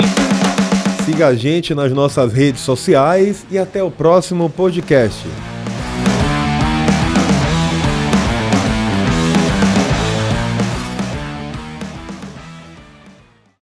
Siga 1.05 1.27
a 1.27 1.35
gente 1.35 1.73
nas 1.75 1.91
nossas 1.93 2.33
redes 2.33 2.61
sociais 2.61 3.45
e 3.51 3.57
até 3.57 3.83
o 3.83 3.91
próximo 3.91 4.49
podcast. 4.49 5.23